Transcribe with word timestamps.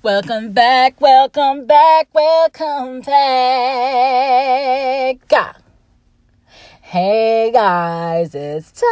Welcome 0.00 0.52
back, 0.52 1.00
welcome 1.00 1.66
back, 1.66 2.06
welcome 2.14 3.00
back. 3.00 3.18
Hey 6.82 7.50
guys, 7.52 8.32
it's 8.32 8.70
Tyler. 8.70 8.84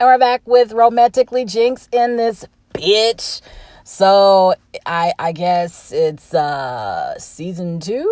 And 0.00 0.06
we're 0.06 0.16
back 0.16 0.40
with 0.46 0.72
Romantically 0.72 1.44
Jinxed 1.44 1.94
in 1.94 2.16
this 2.16 2.46
bitch. 2.72 3.42
So 3.84 4.54
I 4.86 5.12
I 5.18 5.32
guess 5.32 5.92
it's 5.92 6.32
uh 6.32 7.18
season 7.18 7.78
two. 7.78 8.10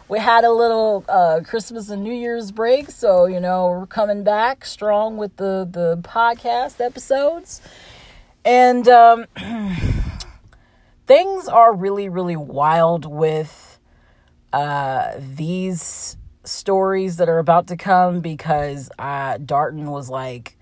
we 0.09 0.19
had 0.19 0.45
a 0.45 0.53
little 0.53 1.05
uh, 1.09 1.41
Christmas 1.45 1.91
and 1.91 2.03
New 2.05 2.13
Year's 2.13 2.53
break, 2.53 2.91
so 2.91 3.27
you 3.27 3.41
know 3.41 3.67
we're 3.67 3.87
coming 3.87 4.23
back 4.23 4.65
strong 4.65 5.17
with 5.17 5.37
the 5.37 5.69
the 5.71 5.99
podcast 6.03 6.81
episodes, 6.85 7.61
and 8.45 8.87
um, 8.89 9.27
things 11.07 11.49
are 11.49 11.75
really 11.75 12.09
really 12.09 12.37
wild 12.37 13.05
with 13.05 13.79
uh, 14.53 15.13
these 15.19 16.17
stories 16.45 17.17
that 17.17 17.29
are 17.29 17.39
about 17.39 17.67
to 17.67 17.77
come 17.77 18.21
because 18.21 18.89
uh, 18.99 19.39
Darton 19.39 19.91
was 19.91 20.09
like 20.09 20.57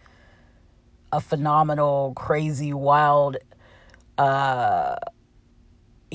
a 1.13 1.21
phenomenal, 1.21 2.13
crazy, 2.17 2.73
wild. 2.73 3.37
Uh, 4.17 4.97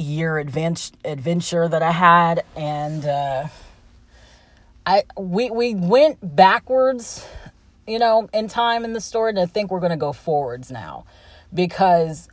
year 0.02 0.38
adventure 0.38 0.94
adventure 1.04 1.68
that 1.68 1.84
I 1.84 1.92
had 1.92 2.44
and 2.56 3.06
uh 3.06 3.48
I 4.86 5.04
we 5.18 5.50
we 5.52 5.76
went 5.76 6.36
backwards 6.36 7.28
you 7.86 8.00
know 8.00 8.30
in 8.34 8.48
time 8.48 8.86
in 8.86 8.94
the 8.94 9.02
story 9.02 9.32
and 9.32 9.40
I 9.40 9.46
think 9.46 9.72
we're 9.72 9.80
to 9.92 9.98
go 9.98 10.14
forwards 10.14 10.72
now 10.72 11.06
because 11.54 12.30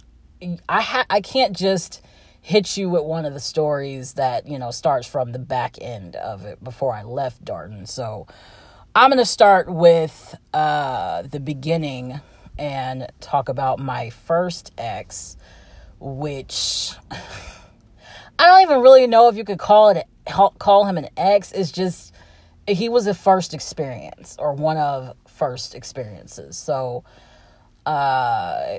I 0.68 0.82
ha- 0.82 1.06
I 1.10 1.20
can't 1.20 1.56
just 1.56 2.02
hit 2.40 2.76
you 2.76 2.88
with 2.88 3.02
one 3.02 3.24
of 3.24 3.34
the 3.34 3.40
stories 3.40 4.14
that 4.14 4.46
you 4.46 4.58
know 4.58 4.70
starts 4.70 5.06
from 5.08 5.32
the 5.32 5.38
back 5.38 5.76
end 5.80 6.14
of 6.16 6.44
it 6.44 6.62
before 6.62 6.94
I 6.94 7.02
left 7.02 7.44
Darton 7.44 7.86
so 7.86 8.26
I'm 8.94 9.10
going 9.10 9.18
to 9.18 9.26
start 9.26 9.68
with 9.68 10.36
uh 10.54 11.22
the 11.22 11.40
beginning 11.40 12.20
and 12.58 13.08
talk 13.20 13.48
about 13.48 13.78
my 13.78 14.10
first 14.10 14.72
ex 14.78 15.36
which 15.98 16.92
I 17.10 18.46
don't 18.46 18.62
even 18.62 18.80
really 18.80 19.06
know 19.06 19.28
if 19.28 19.36
you 19.36 19.44
could 19.44 19.58
call 19.58 19.88
it 19.90 20.06
call 20.58 20.84
him 20.84 20.98
an 20.98 21.08
ex. 21.16 21.52
It's 21.52 21.72
just 21.72 22.12
he 22.66 22.88
was 22.88 23.06
a 23.06 23.14
first 23.14 23.54
experience 23.54 24.36
or 24.38 24.52
one 24.52 24.76
of 24.76 25.16
first 25.28 25.74
experiences. 25.74 26.56
So, 26.56 27.04
uh, 27.84 28.78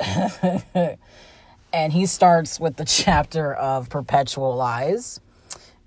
and 1.72 1.92
he 1.92 2.06
starts 2.06 2.60
with 2.60 2.76
the 2.76 2.84
chapter 2.84 3.52
of 3.54 3.88
perpetual 3.88 4.54
lies 4.54 5.20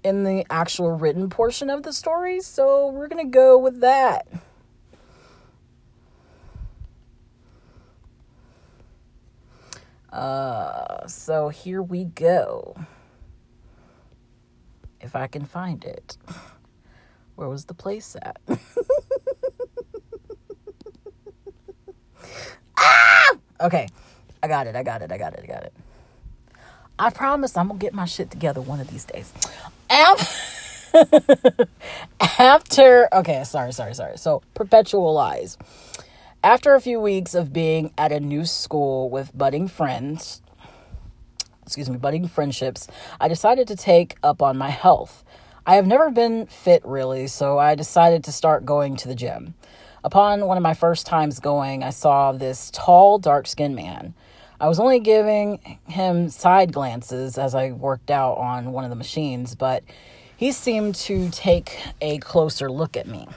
in 0.04 0.24
the 0.24 0.46
actual 0.50 0.92
written 0.92 1.30
portion 1.30 1.70
of 1.70 1.84
the 1.84 1.94
story. 1.94 2.42
So 2.42 2.90
we're 2.90 3.08
gonna 3.08 3.26
go 3.26 3.58
with 3.58 3.82
that. 3.82 4.28
Uh, 10.16 11.06
so 11.08 11.50
here 11.50 11.82
we 11.82 12.06
go. 12.06 12.78
If 15.02 15.14
I 15.14 15.28
can 15.28 15.44
find 15.46 15.84
it. 15.84 16.18
Where 17.36 17.50
was 17.50 17.66
the 17.66 17.74
place 17.74 18.16
at? 18.22 18.40
ah! 22.78 23.32
Okay. 23.60 23.90
I 24.42 24.48
got 24.48 24.68
it. 24.68 24.78
I 24.78 24.84
got 24.84 25.02
it. 25.02 25.12
I 25.12 25.18
got 25.18 25.34
it. 25.34 25.42
I 25.44 25.48
got 25.48 25.64
it. 25.64 25.74
I 26.98 27.10
promise 27.10 27.58
I'm 27.58 27.68
going 27.68 27.80
to 27.80 27.86
get 27.86 27.94
my 27.94 28.06
shit 28.06 28.32
together 28.32 28.62
one 28.62 28.80
of 28.80 28.90
these 28.90 29.04
days. 29.04 29.34
After, 32.40 33.14
okay, 33.14 33.44
sorry, 33.44 33.74
sorry, 33.74 33.94
sorry. 33.94 34.18
So, 34.18 34.42
perpetual 34.54 35.14
lies. 35.14 35.58
After 36.46 36.76
a 36.76 36.80
few 36.80 37.00
weeks 37.00 37.34
of 37.34 37.52
being 37.52 37.92
at 37.98 38.12
a 38.12 38.20
new 38.20 38.46
school 38.46 39.10
with 39.10 39.36
budding 39.36 39.68
friends, 39.68 40.44
excuse 41.64 41.90
me, 41.90 41.98
budding 41.98 42.28
friendships, 42.28 42.88
I 43.20 43.28
decided 43.28 43.68
to 43.70 43.76
take 43.76 44.16
up 44.22 44.44
on 44.44 44.56
my 44.56 44.70
health. 44.70 45.24
I 45.66 45.74
have 45.74 45.88
never 45.88 46.12
been 46.12 46.46
fit 46.46 46.86
really, 46.86 47.26
so 47.26 47.58
I 47.58 47.74
decided 47.74 48.24
to 48.26 48.32
start 48.32 48.64
going 48.64 48.96
to 48.98 49.08
the 49.08 49.16
gym. 49.16 49.56
Upon 50.04 50.46
one 50.46 50.56
of 50.56 50.62
my 50.62 50.76
first 50.76 51.08
times 51.08 51.40
going, 51.40 51.82
I 51.82 51.90
saw 51.90 52.32
this 52.32 52.70
tall, 52.72 53.18
dark 53.18 53.48
skinned 53.48 53.76
man. 53.76 54.14
I 54.62 54.68
was 54.68 54.80
only 54.80 55.00
giving 55.00 55.80
him 55.88 56.30
side 56.30 56.72
glances 56.72 57.40
as 57.40 57.56
I 57.56 57.72
worked 57.72 58.12
out 58.12 58.38
on 58.38 58.72
one 58.72 58.84
of 58.84 58.92
the 58.92 58.96
machines, 58.96 59.56
but 59.56 59.84
he 60.38 60.52
seemed 60.52 60.94
to 60.94 61.28
take 61.32 61.76
a 62.02 62.20
closer 62.20 62.70
look 62.72 62.96
at 62.96 63.08
me. 63.08 63.28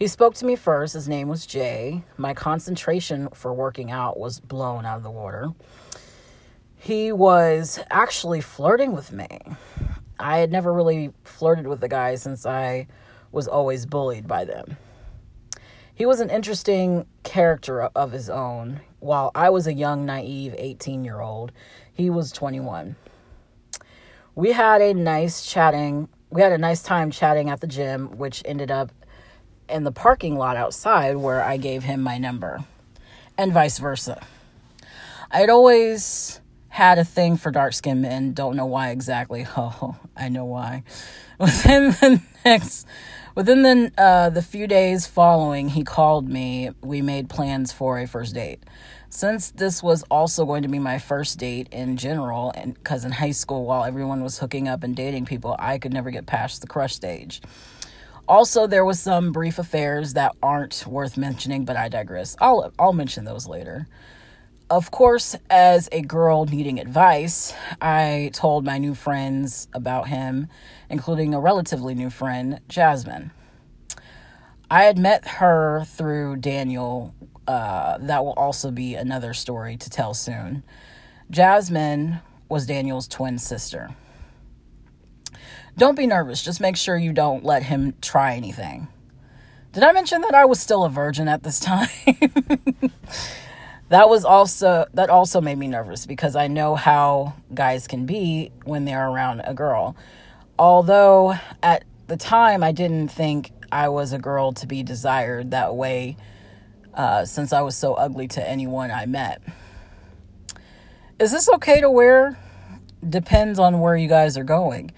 He 0.00 0.06
spoke 0.06 0.34
to 0.36 0.46
me 0.46 0.56
first. 0.56 0.94
His 0.94 1.08
name 1.08 1.28
was 1.28 1.44
Jay. 1.44 2.02
My 2.16 2.32
concentration 2.32 3.28
for 3.34 3.52
working 3.52 3.90
out 3.90 4.18
was 4.18 4.40
blown 4.40 4.86
out 4.86 4.96
of 4.96 5.02
the 5.02 5.10
water. 5.10 5.50
He 6.74 7.12
was 7.12 7.78
actually 7.90 8.40
flirting 8.40 8.92
with 8.94 9.12
me. 9.12 9.28
I 10.18 10.38
had 10.38 10.50
never 10.50 10.72
really 10.72 11.12
flirted 11.24 11.66
with 11.66 11.80
the 11.80 11.88
guy 11.88 12.14
since 12.14 12.46
I 12.46 12.86
was 13.30 13.46
always 13.46 13.84
bullied 13.84 14.26
by 14.26 14.46
them. 14.46 14.78
He 15.94 16.06
was 16.06 16.20
an 16.20 16.30
interesting 16.30 17.04
character 17.22 17.82
of 17.82 18.12
his 18.12 18.30
own. 18.30 18.80
While 19.00 19.30
I 19.34 19.50
was 19.50 19.66
a 19.66 19.74
young, 19.74 20.06
naive 20.06 20.54
18 20.56 21.04
year 21.04 21.20
old, 21.20 21.52
he 21.92 22.08
was 22.08 22.32
21. 22.32 22.96
We 24.34 24.52
had 24.52 24.80
a 24.80 24.94
nice 24.94 25.44
chatting, 25.44 26.08
we 26.30 26.40
had 26.40 26.52
a 26.52 26.58
nice 26.58 26.82
time 26.82 27.10
chatting 27.10 27.50
at 27.50 27.60
the 27.60 27.66
gym, 27.66 28.16
which 28.16 28.40
ended 28.46 28.70
up 28.70 28.92
in 29.70 29.84
the 29.84 29.92
parking 29.92 30.36
lot 30.36 30.56
outside 30.56 31.16
where 31.16 31.42
I 31.42 31.56
gave 31.56 31.84
him 31.84 32.02
my 32.02 32.18
number, 32.18 32.64
and 33.38 33.52
vice 33.52 33.78
versa. 33.78 34.26
I'd 35.30 35.50
always 35.50 36.40
had 36.68 36.98
a 36.98 37.04
thing 37.04 37.36
for 37.36 37.50
dark 37.50 37.72
skinned 37.72 38.02
men, 38.02 38.32
don't 38.32 38.56
know 38.56 38.66
why 38.66 38.90
exactly. 38.90 39.46
Oh, 39.56 39.96
I 40.16 40.28
know 40.28 40.44
why. 40.44 40.82
Within 41.38 41.90
the 41.90 42.22
next 42.44 42.86
within 43.34 43.62
the 43.62 43.92
uh, 43.96 44.30
the 44.30 44.42
few 44.42 44.66
days 44.66 45.06
following, 45.06 45.70
he 45.70 45.84
called 45.84 46.28
me. 46.28 46.70
We 46.82 47.02
made 47.02 47.28
plans 47.28 47.72
for 47.72 47.98
a 47.98 48.06
first 48.06 48.34
date. 48.34 48.62
Since 49.08 49.52
this 49.52 49.82
was 49.82 50.04
also 50.04 50.44
going 50.44 50.62
to 50.62 50.68
be 50.68 50.78
my 50.78 50.98
first 50.98 51.38
date 51.38 51.68
in 51.72 51.96
general, 51.96 52.52
and 52.54 52.74
because 52.74 53.04
in 53.04 53.12
high 53.12 53.32
school, 53.32 53.64
while 53.64 53.84
everyone 53.84 54.22
was 54.22 54.38
hooking 54.38 54.68
up 54.68 54.84
and 54.84 54.94
dating 54.94 55.26
people, 55.26 55.56
I 55.58 55.78
could 55.78 55.92
never 55.92 56.10
get 56.10 56.26
past 56.26 56.60
the 56.60 56.66
crush 56.66 56.94
stage. 56.94 57.40
Also, 58.30 58.68
there 58.68 58.84
was 58.84 59.00
some 59.00 59.32
brief 59.32 59.58
affairs 59.58 60.12
that 60.12 60.36
aren't 60.40 60.86
worth 60.86 61.16
mentioning, 61.16 61.64
but 61.64 61.76
I 61.76 61.88
digress. 61.88 62.36
I'll 62.40 62.72
I'll 62.78 62.92
mention 62.92 63.24
those 63.24 63.48
later. 63.48 63.88
Of 64.70 64.92
course, 64.92 65.34
as 65.50 65.88
a 65.90 66.00
girl 66.02 66.44
needing 66.46 66.78
advice, 66.78 67.52
I 67.80 68.30
told 68.32 68.64
my 68.64 68.78
new 68.78 68.94
friends 68.94 69.66
about 69.74 70.06
him, 70.06 70.46
including 70.88 71.34
a 71.34 71.40
relatively 71.40 71.92
new 71.92 72.08
friend, 72.08 72.60
Jasmine. 72.68 73.32
I 74.70 74.84
had 74.84 74.96
met 74.96 75.26
her 75.26 75.82
through 75.84 76.36
Daniel. 76.36 77.12
Uh, 77.48 77.98
that 77.98 78.24
will 78.24 78.34
also 78.34 78.70
be 78.70 78.94
another 78.94 79.34
story 79.34 79.76
to 79.76 79.90
tell 79.90 80.14
soon. 80.14 80.62
Jasmine 81.32 82.20
was 82.48 82.64
Daniel's 82.64 83.08
twin 83.08 83.38
sister. 83.38 83.96
Don't 85.76 85.96
be 85.96 86.06
nervous. 86.06 86.42
Just 86.42 86.60
make 86.60 86.76
sure 86.76 86.96
you 86.96 87.12
don't 87.12 87.44
let 87.44 87.64
him 87.64 87.94
try 88.00 88.34
anything. 88.34 88.88
Did 89.72 89.84
I 89.84 89.92
mention 89.92 90.22
that 90.22 90.34
I 90.34 90.44
was 90.44 90.60
still 90.60 90.84
a 90.84 90.90
virgin 90.90 91.28
at 91.28 91.42
this 91.42 91.60
time? 91.60 91.88
that 93.88 94.08
was 94.08 94.24
also 94.24 94.86
that 94.94 95.10
also 95.10 95.40
made 95.40 95.58
me 95.58 95.68
nervous 95.68 96.06
because 96.06 96.34
I 96.34 96.48
know 96.48 96.74
how 96.74 97.34
guys 97.54 97.86
can 97.86 98.04
be 98.04 98.50
when 98.64 98.84
they're 98.84 99.08
around 99.08 99.42
a 99.44 99.54
girl. 99.54 99.96
Although 100.58 101.34
at 101.62 101.84
the 102.08 102.16
time 102.16 102.62
I 102.62 102.72
didn't 102.72 103.08
think 103.08 103.52
I 103.70 103.88
was 103.88 104.12
a 104.12 104.18
girl 104.18 104.52
to 104.52 104.66
be 104.66 104.82
desired 104.82 105.52
that 105.52 105.76
way 105.76 106.16
uh, 106.92 107.24
since 107.24 107.52
I 107.52 107.60
was 107.60 107.76
so 107.76 107.94
ugly 107.94 108.26
to 108.28 108.48
anyone 108.48 108.90
I 108.90 109.06
met. 109.06 109.40
Is 111.20 111.30
this 111.30 111.48
okay 111.54 111.80
to 111.80 111.90
wear? 111.90 112.38
Depends 113.08 113.58
on 113.58 113.80
where 113.80 113.96
you 113.96 114.08
guys 114.08 114.36
are 114.36 114.44
going 114.44 114.90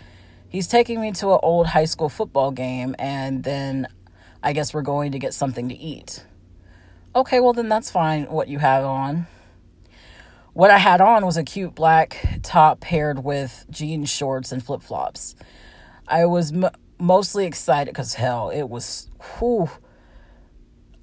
he's 0.52 0.68
taking 0.68 1.00
me 1.00 1.10
to 1.12 1.32
an 1.32 1.40
old 1.42 1.66
high 1.66 1.86
school 1.86 2.08
football 2.08 2.52
game 2.52 2.94
and 2.98 3.42
then 3.42 3.88
I 4.42 4.52
guess 4.52 4.74
we're 4.74 4.82
going 4.82 5.12
to 5.12 5.18
get 5.18 5.34
something 5.34 5.68
to 5.70 5.74
eat. 5.74 6.24
Okay, 7.16 7.40
well, 7.40 7.52
then 7.52 7.68
that's 7.68 7.90
fine 7.90 8.24
what 8.26 8.48
you 8.48 8.58
have 8.58 8.84
on. 8.84 9.26
What 10.52 10.70
I 10.70 10.78
had 10.78 11.00
on 11.00 11.24
was 11.24 11.36
a 11.36 11.42
cute 11.42 11.74
black 11.74 12.40
top 12.42 12.80
paired 12.80 13.24
with 13.24 13.64
jean 13.70 14.04
shorts 14.04 14.52
and 14.52 14.62
flip 14.62 14.82
flops. 14.82 15.34
I 16.06 16.26
was 16.26 16.52
m- 16.52 16.70
mostly 16.98 17.46
excited 17.46 17.92
because 17.92 18.14
hell, 18.14 18.50
it 18.50 18.68
was, 18.68 19.08
whew, 19.38 19.70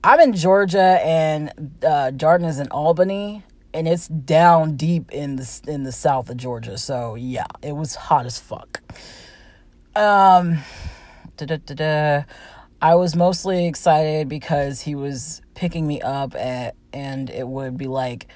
I'm 0.03 0.19
in 0.19 0.33
Georgia 0.33 0.99
and 1.03 1.77
uh, 1.83 2.11
Darton 2.11 2.47
is 2.47 2.59
in 2.59 2.67
Albany, 2.69 3.43
and 3.73 3.87
it's 3.87 4.07
down 4.07 4.77
deep 4.77 5.11
in 5.11 5.35
the 5.35 5.61
in 5.67 5.83
the 5.83 5.91
south 5.91 6.29
of 6.29 6.37
Georgia. 6.37 6.77
So 6.77 7.15
yeah, 7.15 7.45
it 7.61 7.73
was 7.73 7.95
hot 7.95 8.25
as 8.25 8.39
fuck. 8.39 8.81
Um, 9.99 10.59
da-da-da-da. 11.35 12.23
I 12.81 12.95
was 12.95 13.17
mostly 13.17 13.67
excited 13.67 14.29
because 14.29 14.79
he 14.79 14.95
was 14.95 15.41
picking 15.55 15.85
me 15.85 16.01
up 16.01 16.35
at, 16.35 16.77
and 16.93 17.29
it 17.29 17.45
would 17.45 17.75
be 17.75 17.87
like 17.87 18.27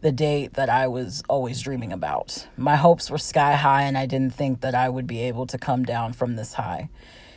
the 0.00 0.12
date 0.12 0.54
that 0.54 0.70
I 0.70 0.86
was 0.88 1.22
always 1.28 1.60
dreaming 1.60 1.92
about. 1.92 2.46
My 2.56 2.76
hopes 2.76 3.10
were 3.10 3.18
sky 3.18 3.54
high, 3.56 3.82
and 3.82 3.98
I 3.98 4.06
didn't 4.06 4.32
think 4.32 4.62
that 4.62 4.74
I 4.74 4.88
would 4.88 5.06
be 5.06 5.20
able 5.20 5.46
to 5.48 5.58
come 5.58 5.84
down 5.84 6.14
from 6.14 6.36
this 6.36 6.54
high. 6.54 6.88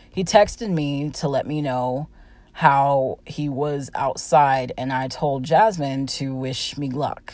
He 0.09 0.23
texted 0.23 0.69
me 0.69 1.09
to 1.09 1.27
let 1.27 1.45
me 1.45 1.61
know 1.61 2.07
how 2.53 3.19
he 3.25 3.49
was 3.49 3.89
outside, 3.95 4.71
and 4.77 4.93
I 4.93 5.09
told 5.09 5.43
Jasmine 5.43 6.07
to 6.07 6.33
wish 6.33 6.77
me 6.77 6.89
luck. 6.89 7.33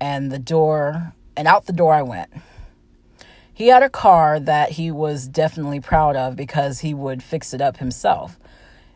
And 0.00 0.32
the 0.32 0.38
door, 0.38 1.12
and 1.36 1.46
out 1.46 1.66
the 1.66 1.74
door 1.74 1.92
I 1.92 2.00
went. 2.00 2.30
He 3.60 3.66
had 3.66 3.82
a 3.82 3.90
car 3.90 4.40
that 4.40 4.70
he 4.70 4.90
was 4.90 5.28
definitely 5.28 5.80
proud 5.80 6.16
of 6.16 6.34
because 6.34 6.80
he 6.80 6.94
would 6.94 7.22
fix 7.22 7.52
it 7.52 7.60
up 7.60 7.76
himself. 7.76 8.40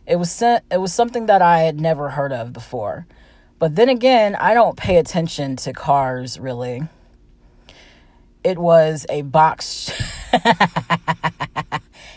It 0.06 0.16
was 0.16 0.40
it 0.40 0.80
was 0.80 0.90
something 0.90 1.26
that 1.26 1.42
I 1.42 1.58
had 1.58 1.78
never 1.78 2.08
heard 2.08 2.32
of 2.32 2.54
before. 2.54 3.06
But 3.58 3.76
then 3.76 3.90
again, 3.90 4.34
I 4.34 4.54
don't 4.54 4.74
pay 4.74 4.96
attention 4.96 5.56
to 5.56 5.74
cars 5.74 6.40
really. 6.40 6.88
It 8.42 8.56
was 8.56 9.04
a 9.10 9.20
box 9.20 9.92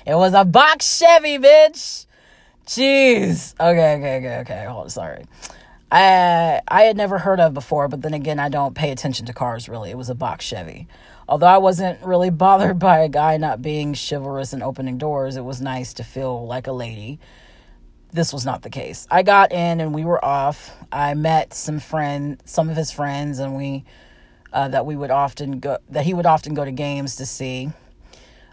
It 0.06 0.16
was 0.16 0.34
a 0.34 0.46
box 0.46 1.00
Chevy, 1.00 1.40
bitch. 1.40 2.06
Jeez. 2.66 3.56
Okay, 3.60 3.96
okay, 3.96 4.18
okay, 4.20 4.38
okay. 4.40 4.66
Hold 4.70 4.84
on, 4.86 4.90
sorry. 4.90 5.26
I 5.92 6.62
I 6.66 6.84
had 6.84 6.96
never 6.96 7.18
heard 7.18 7.42
of 7.42 7.54
before, 7.54 7.90
but 7.90 8.04
then 8.04 8.14
again, 8.14 8.40
I 8.40 8.48
don't 8.48 8.74
pay 8.74 8.92
attention 8.92 9.26
to 9.26 9.34
cars 9.34 9.68
really. 9.68 9.92
It 9.92 9.98
was 9.98 10.10
a 10.10 10.16
box 10.16 10.46
Chevy. 10.46 10.88
Although 11.30 11.48
I 11.48 11.58
wasn't 11.58 12.02
really 12.04 12.30
bothered 12.30 12.80
by 12.80 13.00
a 13.00 13.10
guy 13.10 13.38
not 13.38 13.62
being 13.62 13.94
chivalrous 13.94 14.54
and 14.54 14.64
opening 14.64 14.98
doors, 14.98 15.36
it 15.36 15.44
was 15.44 15.60
nice 15.60 15.94
to 15.96 16.04
feel 16.04 16.46
like 16.46 16.68
a 16.68 16.72
lady. 16.72 17.20
This 18.14 18.32
was 18.32 18.46
not 18.46 18.62
the 18.62 18.70
case. 18.70 19.06
I 19.12 19.24
got 19.24 19.52
in 19.52 19.82
and 19.82 19.94
we 19.94 20.06
were 20.06 20.24
off. 20.24 20.72
I 20.92 21.14
met 21.14 21.54
some 21.54 21.80
friend, 21.80 22.42
some 22.46 22.70
of 22.70 22.78
his 22.78 22.92
friends, 22.92 23.40
and 23.40 23.58
we 23.58 23.84
uh, 24.54 24.70
that 24.70 24.86
we 24.86 24.96
would 24.96 25.12
often 25.12 25.60
go 25.60 25.78
that 25.90 26.06
he 26.06 26.14
would 26.14 26.26
often 26.26 26.54
go 26.54 26.64
to 26.64 26.72
games 26.72 27.18
to 27.18 27.26
see. 27.26 27.72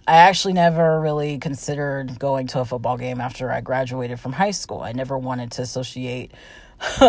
I 0.07 0.17
actually 0.17 0.53
never 0.53 1.01
really 1.01 1.39
considered 1.39 2.19
going 2.19 2.47
to 2.49 2.61
a 2.61 2.65
football 2.65 2.99
game 2.99 3.21
after 3.21 3.51
I 3.51 3.61
graduated 3.61 4.21
from 4.21 4.33
high 4.33 4.51
school. 4.51 4.81
I 4.81 4.93
never 4.93 5.17
wanted 5.17 5.53
to 5.53 5.63
associate 5.63 6.33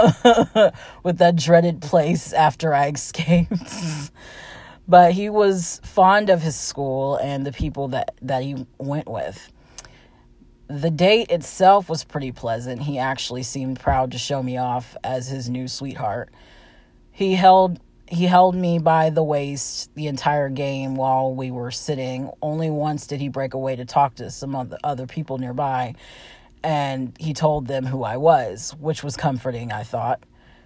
with 1.04 1.18
that 1.18 1.36
dreaded 1.36 1.82
place 1.82 2.32
after 2.32 2.74
I 2.74 2.90
escaped. 2.90 3.52
but 4.88 5.14
he 5.14 5.30
was 5.30 5.80
fond 5.84 6.30
of 6.30 6.42
his 6.42 6.56
school 6.56 7.18
and 7.18 7.46
the 7.46 7.52
people 7.52 7.88
that, 7.90 8.16
that 8.22 8.44
he 8.44 8.66
went 8.78 9.10
with. 9.10 9.52
The 10.68 10.90
date 10.90 11.30
itself 11.30 11.90
was 11.90 12.04
pretty 12.04 12.32
pleasant. 12.32 12.84
He 12.84 12.98
actually 12.98 13.44
seemed 13.44 13.80
proud 13.80 14.12
to 14.12 14.18
show 14.18 14.42
me 14.42 14.58
off 14.58 14.96
as 15.04 15.28
his 15.28 15.50
new 15.50 15.68
sweetheart. 15.68 16.30
He 17.12 17.36
held 17.36 17.80
he 18.08 18.26
held 18.26 18.56
me 18.56 18.78
by 18.78 19.10
the 19.10 19.24
waist 19.24 19.90
the 19.96 20.08
entire 20.08 20.50
game 20.50 20.96
while 20.96 21.34
we 21.34 21.50
were 21.50 21.72
sitting. 21.72 22.30
Only 22.42 22.70
once 22.70 23.08
did 23.08 23.20
he 23.20 23.30
break 23.30 23.56
away 23.56 23.76
to 23.76 23.86
talk 23.86 24.16
to 24.16 24.30
some 24.30 24.56
of 24.56 24.70
the 24.70 24.78
other 24.84 25.08
people 25.08 25.40
nearby, 25.40 25.96
and 26.64 27.16
he 27.20 27.34
told 27.34 27.68
them 27.68 27.88
who 27.88 28.04
I 28.04 28.18
was, 28.18 28.76
which 28.80 29.04
was 29.04 29.18
comforting, 29.18 29.72
I 29.72 29.84
thought. 29.84 30.22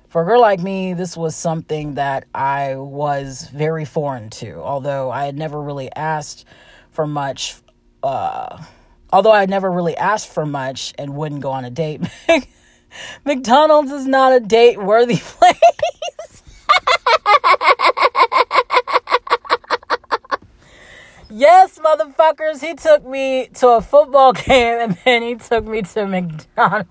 For 0.10 0.24
a 0.24 0.26
girl 0.26 0.42
like 0.42 0.60
me, 0.60 0.96
this 0.96 1.16
was 1.16 1.36
something 1.36 1.94
that 1.94 2.26
I 2.34 2.78
was 2.78 3.48
very 3.54 3.86
foreign 3.86 4.32
to, 4.32 4.56
although 4.56 5.12
I 5.12 5.26
had 5.26 5.38
never 5.38 5.62
really 5.62 5.92
asked 5.96 6.46
for 6.90 7.06
much. 7.06 7.58
Uh, 8.02 8.60
although 9.14 9.32
I 9.32 9.42
had 9.42 9.52
never 9.52 9.72
really 9.72 9.96
asked 9.96 10.30
for 10.30 10.48
much 10.48 10.96
and 10.98 11.16
wouldn't 11.16 11.42
go 11.42 11.52
on 11.52 11.64
a 11.64 11.70
date. 11.70 12.02
McDonald's 13.24 13.92
is 13.92 14.08
not 14.08 14.34
a 14.34 14.40
date 14.40 14.82
worthy 14.82 15.18
place. 15.20 16.44
yes, 21.30 21.78
motherfuckers, 21.78 22.62
he 22.62 22.74
took 22.74 23.06
me 23.06 23.50
to 23.54 23.68
a 23.70 23.82
football 23.82 24.34
game 24.48 24.80
and 24.80 24.98
then 25.06 25.22
he 25.22 25.36
took 25.36 25.66
me 25.66 25.84
to 25.84 26.08
McDonald's. 26.08 26.88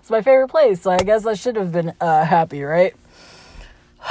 It's 0.00 0.10
my 0.10 0.22
favorite 0.22 0.48
place, 0.48 0.82
so 0.82 0.90
I 0.90 0.98
guess 0.98 1.26
I 1.26 1.34
should 1.34 1.56
have 1.56 1.72
been 1.72 1.92
uh, 2.00 2.24
happy, 2.24 2.62
right? 2.62 2.94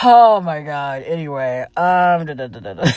Oh 0.03 0.41
my 0.41 0.62
god. 0.62 1.03
Anyway, 1.03 1.65
um 1.75 2.25
da, 2.25 2.33
da, 2.33 2.47
da, 2.47 2.74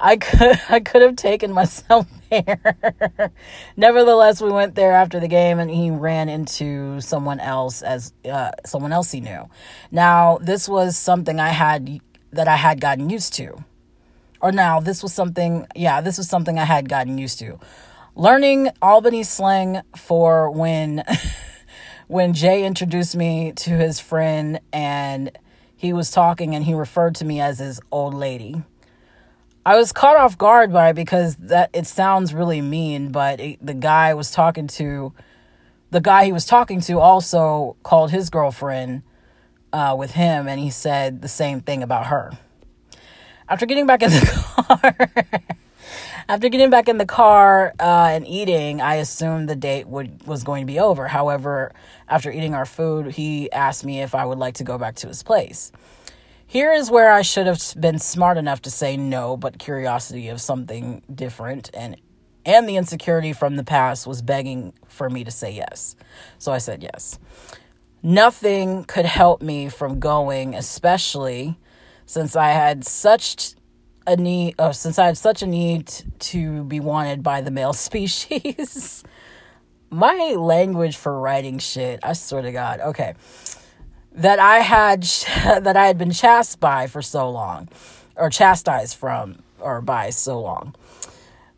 I 0.00 0.16
could 0.16 0.60
I 0.68 0.80
could 0.80 1.02
have 1.02 1.16
taken 1.16 1.52
myself 1.52 2.06
there. 2.30 3.30
Nevertheless, 3.76 4.40
we 4.40 4.50
went 4.50 4.74
there 4.74 4.92
after 4.92 5.20
the 5.20 5.28
game, 5.28 5.58
and 5.58 5.70
he 5.70 5.90
ran 5.90 6.28
into 6.28 7.00
someone 7.00 7.38
else 7.40 7.82
as 7.82 8.12
uh, 8.30 8.52
someone 8.64 8.92
else 8.92 9.10
he 9.12 9.20
knew. 9.20 9.48
Now, 9.90 10.38
this 10.38 10.68
was 10.68 10.96
something 10.96 11.38
I 11.38 11.50
had 11.50 12.00
that 12.32 12.48
I 12.48 12.56
had 12.56 12.80
gotten 12.80 13.10
used 13.10 13.34
to, 13.34 13.64
or 14.40 14.52
now 14.52 14.80
this 14.80 15.02
was 15.02 15.12
something. 15.12 15.66
Yeah, 15.76 16.00
this 16.00 16.16
was 16.18 16.28
something 16.28 16.58
I 16.58 16.64
had 16.64 16.88
gotten 16.88 17.18
used 17.18 17.38
to. 17.40 17.58
Learning 18.16 18.70
Albany 18.82 19.22
slang 19.22 19.82
for 19.96 20.50
when 20.50 21.04
when 22.08 22.32
Jay 22.34 22.64
introduced 22.64 23.14
me 23.14 23.52
to 23.52 23.70
his 23.70 24.00
friend 24.00 24.60
and 24.72 25.30
he 25.76 25.92
was 25.92 26.10
talking 26.10 26.54
and 26.54 26.64
he 26.64 26.74
referred 26.74 27.14
to 27.16 27.24
me 27.24 27.40
as 27.40 27.60
his 27.60 27.80
old 27.92 28.12
lady. 28.12 28.62
I 29.64 29.76
was 29.76 29.92
caught 29.92 30.16
off 30.16 30.36
guard 30.36 30.72
by 30.72 30.90
it 30.90 30.94
because 30.94 31.36
that 31.36 31.70
it 31.72 31.86
sounds 31.86 32.34
really 32.34 32.60
mean, 32.60 33.12
but 33.12 33.40
it, 33.40 33.64
the 33.64 33.74
guy 33.74 34.12
was 34.14 34.30
talking 34.30 34.66
to 34.68 35.12
the 35.90 36.00
guy 36.00 36.24
he 36.24 36.32
was 36.32 36.46
talking 36.46 36.80
to 36.82 36.98
also 36.98 37.76
called 37.82 38.10
his 38.10 38.30
girlfriend 38.30 39.02
uh, 39.72 39.94
with 39.98 40.12
him, 40.12 40.48
and 40.48 40.60
he 40.60 40.70
said 40.70 41.22
the 41.22 41.28
same 41.28 41.60
thing 41.60 41.82
about 41.82 42.06
her. 42.06 42.32
After 43.48 43.66
getting 43.66 43.86
back 43.86 44.02
in 44.02 44.10
the 44.10 44.26
car, 44.68 45.54
after 46.28 46.48
getting 46.48 46.70
back 46.70 46.88
in 46.88 46.98
the 46.98 47.06
car 47.06 47.74
uh, 47.80 48.08
and 48.10 48.26
eating, 48.26 48.80
I 48.80 48.96
assumed 48.96 49.48
the 49.48 49.56
date 49.56 49.88
would 49.88 50.26
was 50.26 50.42
going 50.42 50.62
to 50.62 50.66
be 50.66 50.78
over. 50.78 51.08
However, 51.08 51.72
after 52.08 52.30
eating 52.30 52.54
our 52.54 52.66
food, 52.66 53.12
he 53.12 53.50
asked 53.52 53.84
me 53.84 54.00
if 54.00 54.14
I 54.14 54.24
would 54.24 54.38
like 54.38 54.54
to 54.54 54.64
go 54.64 54.78
back 54.78 54.96
to 54.96 55.08
his 55.08 55.22
place. 55.22 55.72
Here 56.46 56.72
is 56.72 56.90
where 56.90 57.12
I 57.12 57.22
should 57.22 57.46
have 57.46 57.62
been 57.78 57.98
smart 57.98 58.36
enough 58.36 58.62
to 58.62 58.70
say 58.70 58.96
no, 58.96 59.36
but 59.36 59.58
curiosity 59.58 60.28
of 60.28 60.40
something 60.40 61.02
different 61.14 61.70
and 61.74 61.96
and 62.44 62.68
the 62.68 62.76
insecurity 62.76 63.32
from 63.32 63.56
the 63.56 63.64
past 63.64 64.06
was 64.06 64.22
begging 64.22 64.72
for 64.88 65.10
me 65.10 65.24
to 65.24 65.30
say 65.30 65.52
yes. 65.52 65.94
So 66.38 66.52
I 66.52 66.58
said 66.58 66.82
yes. 66.82 67.18
Nothing 68.02 68.84
could 68.84 69.04
help 69.04 69.42
me 69.42 69.68
from 69.68 70.00
going, 70.00 70.54
especially 70.54 71.58
since 72.06 72.34
I 72.34 72.48
had 72.48 72.84
such 72.84 73.54
a 74.06 74.16
need 74.16 74.54
oh, 74.58 74.72
since 74.72 74.98
I 74.98 75.06
had 75.06 75.18
such 75.18 75.42
a 75.42 75.46
need 75.46 75.92
to 76.20 76.64
be 76.64 76.80
wanted 76.80 77.22
by 77.22 77.40
the 77.40 77.50
male 77.50 77.72
species. 77.74 79.04
My 79.90 80.34
language 80.38 80.96
for 80.96 81.18
writing 81.18 81.58
shit, 81.58 82.00
I 82.02 82.12
swear 82.12 82.42
to 82.42 82.52
God. 82.52 82.80
Okay 82.80 83.14
that 84.12 84.38
I 84.38 84.58
had 84.58 85.02
that 85.44 85.76
I 85.76 85.86
had 85.86 85.98
been 85.98 86.10
chastised 86.10 86.60
by 86.60 86.86
for 86.86 87.02
so 87.02 87.30
long, 87.30 87.68
or 88.16 88.30
chastised 88.30 88.96
from 88.96 89.42
or 89.58 89.80
by 89.80 90.10
so 90.10 90.40
long. 90.40 90.74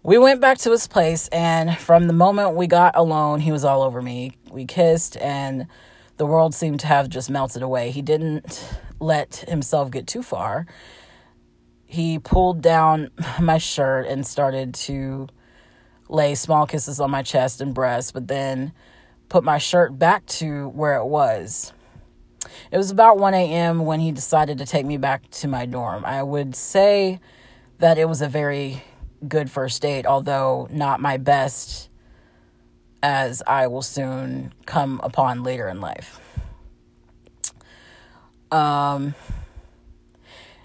We 0.03 0.19
went 0.19 0.41
back 0.41 0.59
to 0.59 0.71
his 0.73 0.89
place, 0.89 1.29
and 1.29 1.79
from 1.79 2.09
the 2.09 2.13
moment 2.13 2.57
we 2.57 2.67
got 2.67 2.97
alone, 2.97 3.41
he 3.41 3.53
was 3.53 3.65
all 3.65 3.83
over 3.83 4.03
me. 4.03 4.33
We 4.51 4.65
kissed, 4.65 5.17
and 5.19 5.69
the 6.17 6.27
world 6.27 6.55
seemed 6.55 6.81
to 6.81 6.89
have 6.89 7.09
just 7.09 7.31
melted 7.31 7.63
away. 7.63 7.93
He 7.93 8.03
didn't 8.03 8.69
let 8.99 9.37
himself 9.49 9.91
get 9.91 10.09
too 10.09 10.23
far. 10.23 10.67
He 11.93 12.19
pulled 12.19 12.63
down 12.63 13.11
my 13.41 13.59
shirt 13.59 14.07
and 14.07 14.27
started 14.27 14.73
to 14.87 15.29
lay 16.09 16.35
small 16.35 16.67
kisses 16.67 17.01
on 17.01 17.11
my 17.11 17.23
chest 17.23 17.61
and 17.61 17.75
breast, 17.75 18.15
but 18.15 18.29
then 18.29 18.73
put 19.29 19.45
my 19.45 19.59
shirt 19.59 19.99
back 19.99 20.25
to 20.27 20.69
where 20.71 20.97
it 20.97 21.05
was. 21.05 21.75
It 22.71 22.79
was 22.79 22.91
about 22.91 23.19
1 23.19 23.35
a.m. 23.35 23.85
when 23.85 24.01
he 24.01 24.11
decided 24.11 24.57
to 24.57 24.65
take 24.65 24.87
me 24.87 24.97
back 24.97 25.29
to 25.33 25.49
my 25.49 25.67
dorm. 25.67 26.07
I 26.07 26.23
would 26.23 26.57
say 26.57 27.21
that 27.77 27.99
it 27.99 28.09
was 28.09 28.23
a 28.23 28.29
very 28.29 28.83
good 29.29 29.51
first 29.51 29.83
date, 29.83 30.07
although 30.07 30.69
not 30.71 30.99
my 30.99 31.19
best, 31.19 31.91
as 33.03 33.43
I 33.47 33.67
will 33.67 33.83
soon 33.83 34.55
come 34.65 34.99
upon 35.05 35.43
later 35.43 35.69
in 35.69 35.83
life. 35.83 36.19
Um, 38.51 39.15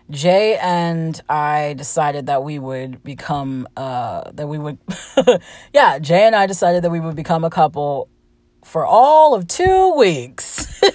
Jay 0.10 0.58
and 0.58 1.22
I 1.28 1.74
decided 1.74 2.28
that 2.28 2.44
we 2.44 2.60
would 2.60 3.04
become, 3.04 3.68
uh, 3.76 4.32
that 4.32 4.48
we 4.48 4.58
would, 4.58 4.78
yeah, 5.74 6.00
Jay 6.00 6.26
and 6.26 6.36
I 6.36 6.46
decided 6.46 6.84
that 6.84 6.92
we 6.92 7.02
would 7.02 7.16
become 7.16 7.44
a 7.44 7.50
couple 7.50 8.08
for 8.64 8.86
all 8.86 9.34
of 9.34 9.48
two 9.48 9.94
weeks. 9.96 10.82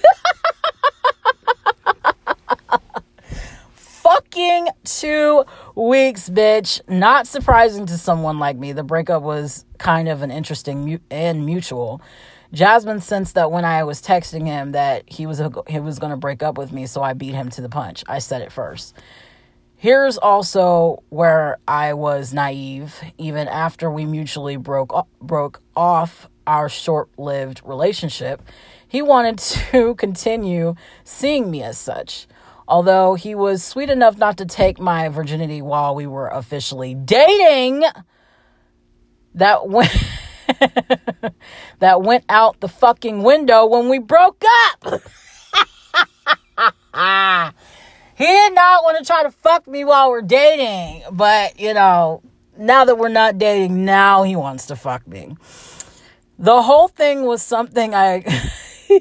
Fucking 3.75 4.69
two 4.83 5.45
weeks, 5.75 6.29
bitch. 6.29 6.81
Not 6.89 7.27
surprising 7.27 7.85
to 7.85 7.97
someone 7.97 8.39
like 8.39 8.57
me. 8.57 8.73
The 8.73 8.83
breakup 8.83 9.21
was 9.21 9.65
kind 9.77 10.09
of 10.09 10.23
an 10.23 10.31
interesting 10.31 10.99
and 11.11 11.45
mutual. 11.45 12.01
Jasmine 12.53 13.01
sensed 13.01 13.33
that 13.33 13.51
when 13.51 13.65
I 13.65 13.83
was 13.83 13.99
texting 13.99 14.45
him 14.45 14.73
that 14.73 15.09
he 15.09 15.25
was 15.25 15.39
a, 15.39 15.51
he 15.67 15.79
was 15.79 15.97
going 15.97 16.11
to 16.11 16.17
break 16.17 16.43
up 16.43 16.55
with 16.57 16.71
me, 16.71 16.85
so 16.85 17.01
I 17.01 17.13
beat 17.13 17.33
him 17.33 17.49
to 17.51 17.61
the 17.61 17.69
punch. 17.69 18.03
I 18.07 18.19
said 18.19 18.43
it 18.43 18.51
first. 18.51 18.95
Here's 19.75 20.17
also 20.17 21.03
where 21.09 21.57
I 21.67 21.93
was 21.93 22.31
naive 22.31 22.95
even 23.17 23.47
after 23.47 23.89
we 23.89 24.05
mutually 24.05 24.55
broke 24.55 24.93
broke 25.19 25.61
off 25.75 26.29
our 26.45 26.69
short-lived 26.69 27.61
relationship. 27.65 28.41
He 28.87 29.01
wanted 29.01 29.37
to 29.71 29.95
continue 29.95 30.75
seeing 31.03 31.49
me 31.49 31.63
as 31.63 31.79
such. 31.79 32.27
Although 32.67 33.15
he 33.15 33.35
was 33.35 33.63
sweet 33.63 33.89
enough 33.89 34.17
not 34.17 34.37
to 34.37 34.45
take 34.45 34.79
my 34.79 35.09
virginity 35.09 35.61
while 35.61 35.95
we 35.95 36.07
were 36.07 36.27
officially 36.27 36.93
dating, 36.93 37.83
that 39.33 39.67
went 39.67 39.91
that 41.79 42.01
went 42.01 42.25
out 42.29 42.59
the 42.59 42.67
fucking 42.67 43.23
window 43.23 43.65
when 43.65 43.89
we 43.89 43.99
broke 43.99 44.43
up. 44.65 44.83
he 48.15 48.25
did 48.25 48.53
not 48.53 48.83
want 48.83 48.97
to 48.97 49.05
try 49.05 49.23
to 49.23 49.31
fuck 49.31 49.67
me 49.67 49.83
while 49.83 50.09
we're 50.09 50.21
dating, 50.21 51.03
but 51.11 51.59
you 51.59 51.73
know, 51.73 52.21
now 52.57 52.85
that 52.85 52.97
we're 52.97 53.09
not 53.09 53.37
dating, 53.37 53.85
now 53.85 54.23
he 54.23 54.35
wants 54.35 54.67
to 54.67 54.75
fuck 54.75 55.07
me. 55.07 55.35
The 56.39 56.61
whole 56.61 56.87
thing 56.87 57.25
was 57.25 57.41
something 57.41 57.95
I 57.95 58.23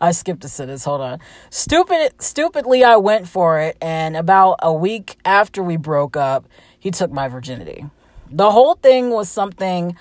I 0.00 0.12
skipped 0.12 0.44
a 0.44 0.48
sentence. 0.48 0.84
Hold 0.84 1.00
on. 1.00 1.18
Stupid 1.50 2.12
stupidly 2.20 2.84
I 2.84 2.96
went 2.96 3.28
for 3.28 3.60
it 3.60 3.76
and 3.80 4.16
about 4.16 4.56
a 4.62 4.72
week 4.72 5.16
after 5.24 5.62
we 5.62 5.76
broke 5.76 6.16
up, 6.16 6.48
he 6.78 6.90
took 6.90 7.10
my 7.10 7.28
virginity. 7.28 7.86
The 8.32 8.50
whole 8.50 8.74
thing 8.76 9.10
was 9.10 9.28
something 9.28 9.96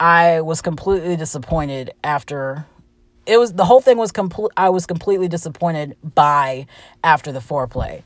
I 0.00 0.40
was 0.40 0.62
completely 0.62 1.16
disappointed 1.16 1.92
after 2.02 2.66
it 3.26 3.38
was 3.38 3.52
the 3.52 3.64
whole 3.64 3.80
thing 3.80 3.98
was 3.98 4.12
complete 4.12 4.52
I 4.56 4.70
was 4.70 4.86
completely 4.86 5.28
disappointed 5.28 5.96
by 6.02 6.66
after 7.04 7.32
the 7.32 7.40
foreplay. 7.40 8.02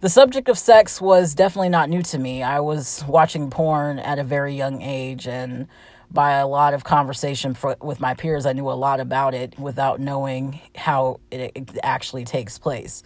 The 0.00 0.08
subject 0.08 0.48
of 0.48 0.58
sex 0.58 1.00
was 1.00 1.34
definitely 1.34 1.68
not 1.68 1.90
new 1.90 2.02
to 2.02 2.18
me. 2.18 2.42
I 2.42 2.60
was 2.60 3.04
watching 3.06 3.50
porn 3.50 3.98
at 3.98 4.18
a 4.18 4.24
very 4.24 4.54
young 4.54 4.80
age 4.80 5.26
and 5.26 5.68
by 6.10 6.32
a 6.32 6.46
lot 6.46 6.72
of 6.72 6.84
conversation 6.84 7.52
for, 7.52 7.76
with 7.80 8.00
my 8.00 8.14
peers, 8.14 8.46
I 8.46 8.52
knew 8.52 8.70
a 8.70 8.72
lot 8.72 9.00
about 9.00 9.34
it 9.34 9.58
without 9.58 10.00
knowing 10.00 10.60
how 10.74 11.20
it, 11.30 11.52
it 11.54 11.78
actually 11.82 12.24
takes 12.24 12.58
place. 12.58 13.02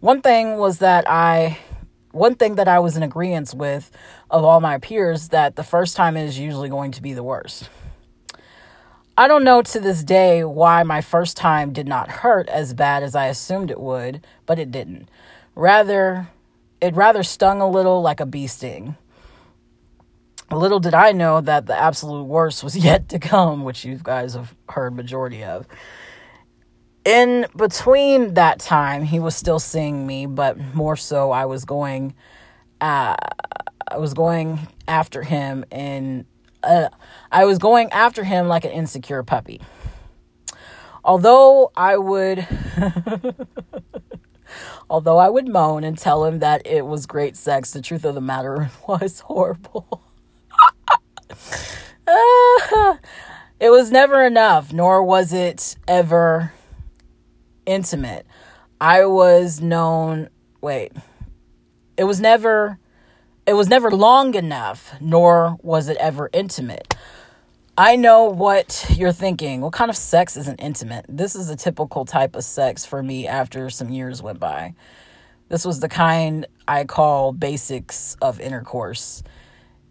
One 0.00 0.20
thing 0.20 0.58
was 0.58 0.78
that 0.78 1.08
I 1.08 1.58
one 2.12 2.34
thing 2.34 2.54
that 2.56 2.68
I 2.68 2.78
was 2.78 2.96
in 2.96 3.02
agreement 3.02 3.54
with 3.54 3.90
of 4.30 4.44
all 4.44 4.60
my 4.60 4.78
peers 4.78 5.28
that 5.28 5.56
the 5.56 5.64
first 5.64 5.96
time 5.96 6.16
is 6.16 6.38
usually 6.38 6.68
going 6.68 6.92
to 6.92 7.02
be 7.02 7.14
the 7.14 7.22
worst. 7.22 7.68
I 9.16 9.28
don't 9.28 9.44
know 9.44 9.60
to 9.62 9.80
this 9.80 10.04
day 10.04 10.44
why 10.44 10.82
my 10.84 11.00
first 11.00 11.36
time 11.36 11.72
did 11.72 11.86
not 11.86 12.08
hurt 12.08 12.48
as 12.48 12.72
bad 12.72 13.02
as 13.02 13.14
I 13.14 13.26
assumed 13.26 13.70
it 13.70 13.80
would, 13.80 14.24
but 14.46 14.58
it 14.58 14.70
didn't. 14.70 15.08
Rather, 15.54 16.28
it 16.80 16.94
rather 16.94 17.22
stung 17.22 17.60
a 17.60 17.68
little 17.68 18.00
like 18.00 18.20
a 18.20 18.26
bee 18.26 18.46
sting. 18.46 18.96
Little 20.50 20.80
did 20.80 20.94
I 20.94 21.12
know 21.12 21.40
that 21.40 21.66
the 21.66 21.78
absolute 21.78 22.24
worst 22.24 22.62
was 22.62 22.76
yet 22.84 23.08
to 23.10 23.18
come, 23.18 23.64
which 23.64 23.84
you 23.84 23.98
guys 24.02 24.34
have 24.34 24.54
heard 24.68 24.94
majority 24.94 25.44
of 25.44 25.66
in 27.04 27.46
between 27.56 28.34
that 28.34 28.60
time, 28.60 29.02
he 29.04 29.18
was 29.18 29.34
still 29.34 29.58
seeing 29.58 30.06
me, 30.06 30.26
but 30.26 30.58
more 30.74 30.96
so, 30.96 31.30
I 31.30 31.46
was 31.46 31.64
going, 31.64 32.14
uh, 32.80 33.16
I 33.88 33.98
was 33.98 34.14
going 34.14 34.60
after 34.86 35.22
him, 35.22 35.64
and 35.70 36.24
uh, 36.62 36.88
I 37.30 37.44
was 37.44 37.58
going 37.58 37.90
after 37.90 38.22
him 38.24 38.46
like 38.46 38.64
an 38.64 38.70
insecure 38.70 39.22
puppy. 39.22 39.60
Although 41.04 41.72
I 41.76 41.96
would, 41.96 42.46
although 44.90 45.18
I 45.18 45.28
would 45.28 45.48
moan 45.48 45.82
and 45.82 45.98
tell 45.98 46.24
him 46.24 46.38
that 46.38 46.64
it 46.64 46.86
was 46.86 47.06
great 47.06 47.36
sex, 47.36 47.72
the 47.72 47.82
truth 47.82 48.04
of 48.04 48.14
the 48.14 48.20
matter 48.20 48.70
was 48.86 49.20
horrible. 49.20 50.02
uh, 52.06 52.96
it 53.60 53.70
was 53.70 53.90
never 53.90 54.24
enough, 54.24 54.72
nor 54.72 55.02
was 55.02 55.32
it 55.32 55.74
ever 55.88 56.52
intimate. 57.66 58.26
I 58.80 59.06
was 59.06 59.60
known, 59.60 60.28
wait, 60.60 60.92
it 61.96 62.04
was 62.04 62.20
never 62.20 62.78
it 63.44 63.54
was 63.54 63.68
never 63.68 63.90
long 63.90 64.34
enough 64.34 64.94
nor 65.00 65.56
was 65.62 65.88
it 65.88 65.96
ever 65.98 66.30
intimate. 66.32 66.94
I 67.76 67.96
know 67.96 68.24
what 68.24 68.86
you're 68.90 69.12
thinking. 69.12 69.62
What 69.62 69.72
kind 69.72 69.90
of 69.90 69.96
sex 69.96 70.36
isn't 70.36 70.60
intimate? 70.60 71.06
This 71.08 71.34
is 71.34 71.48
a 71.48 71.56
typical 71.56 72.04
type 72.04 72.36
of 72.36 72.44
sex 72.44 72.84
for 72.84 73.02
me 73.02 73.26
after 73.26 73.70
some 73.70 73.90
years 73.90 74.22
went 74.22 74.38
by. 74.38 74.74
This 75.48 75.64
was 75.64 75.80
the 75.80 75.88
kind 75.88 76.46
I 76.68 76.84
call 76.84 77.32
basics 77.32 78.16
of 78.20 78.40
intercourse. 78.40 79.22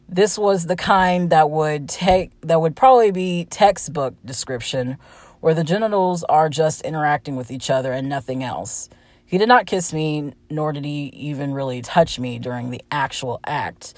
This 0.07 0.37
was 0.37 0.65
the 0.65 0.75
kind 0.75 1.29
that 1.29 1.49
would 1.49 1.87
take 1.87 2.39
that 2.41 2.59
would 2.59 2.75
probably 2.75 3.11
be 3.11 3.45
textbook 3.45 4.15
description 4.25 4.97
where 5.41 5.53
the 5.53 5.63
genitals 5.63 6.23
are 6.23 6.49
just 6.49 6.81
interacting 6.81 7.35
with 7.35 7.51
each 7.51 7.69
other 7.69 7.91
and 7.91 8.07
nothing 8.07 8.43
else. 8.43 8.89
He 9.25 9.37
did 9.37 9.47
not 9.47 9.65
kiss 9.65 9.91
me, 9.91 10.33
nor 10.49 10.71
did 10.71 10.85
he 10.85 11.05
even 11.13 11.53
really 11.53 11.81
touch 11.81 12.19
me 12.19 12.39
during 12.39 12.69
the 12.69 12.81
actual 12.91 13.39
act. 13.45 13.93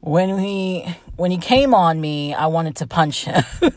When 0.00 0.38
he 0.38 0.86
when 1.16 1.30
he 1.30 1.38
came 1.38 1.74
on 1.74 2.00
me, 2.00 2.32
I 2.32 2.46
wanted 2.46 2.76
to 2.76 2.86
punch 2.86 3.24
him. 3.24 3.42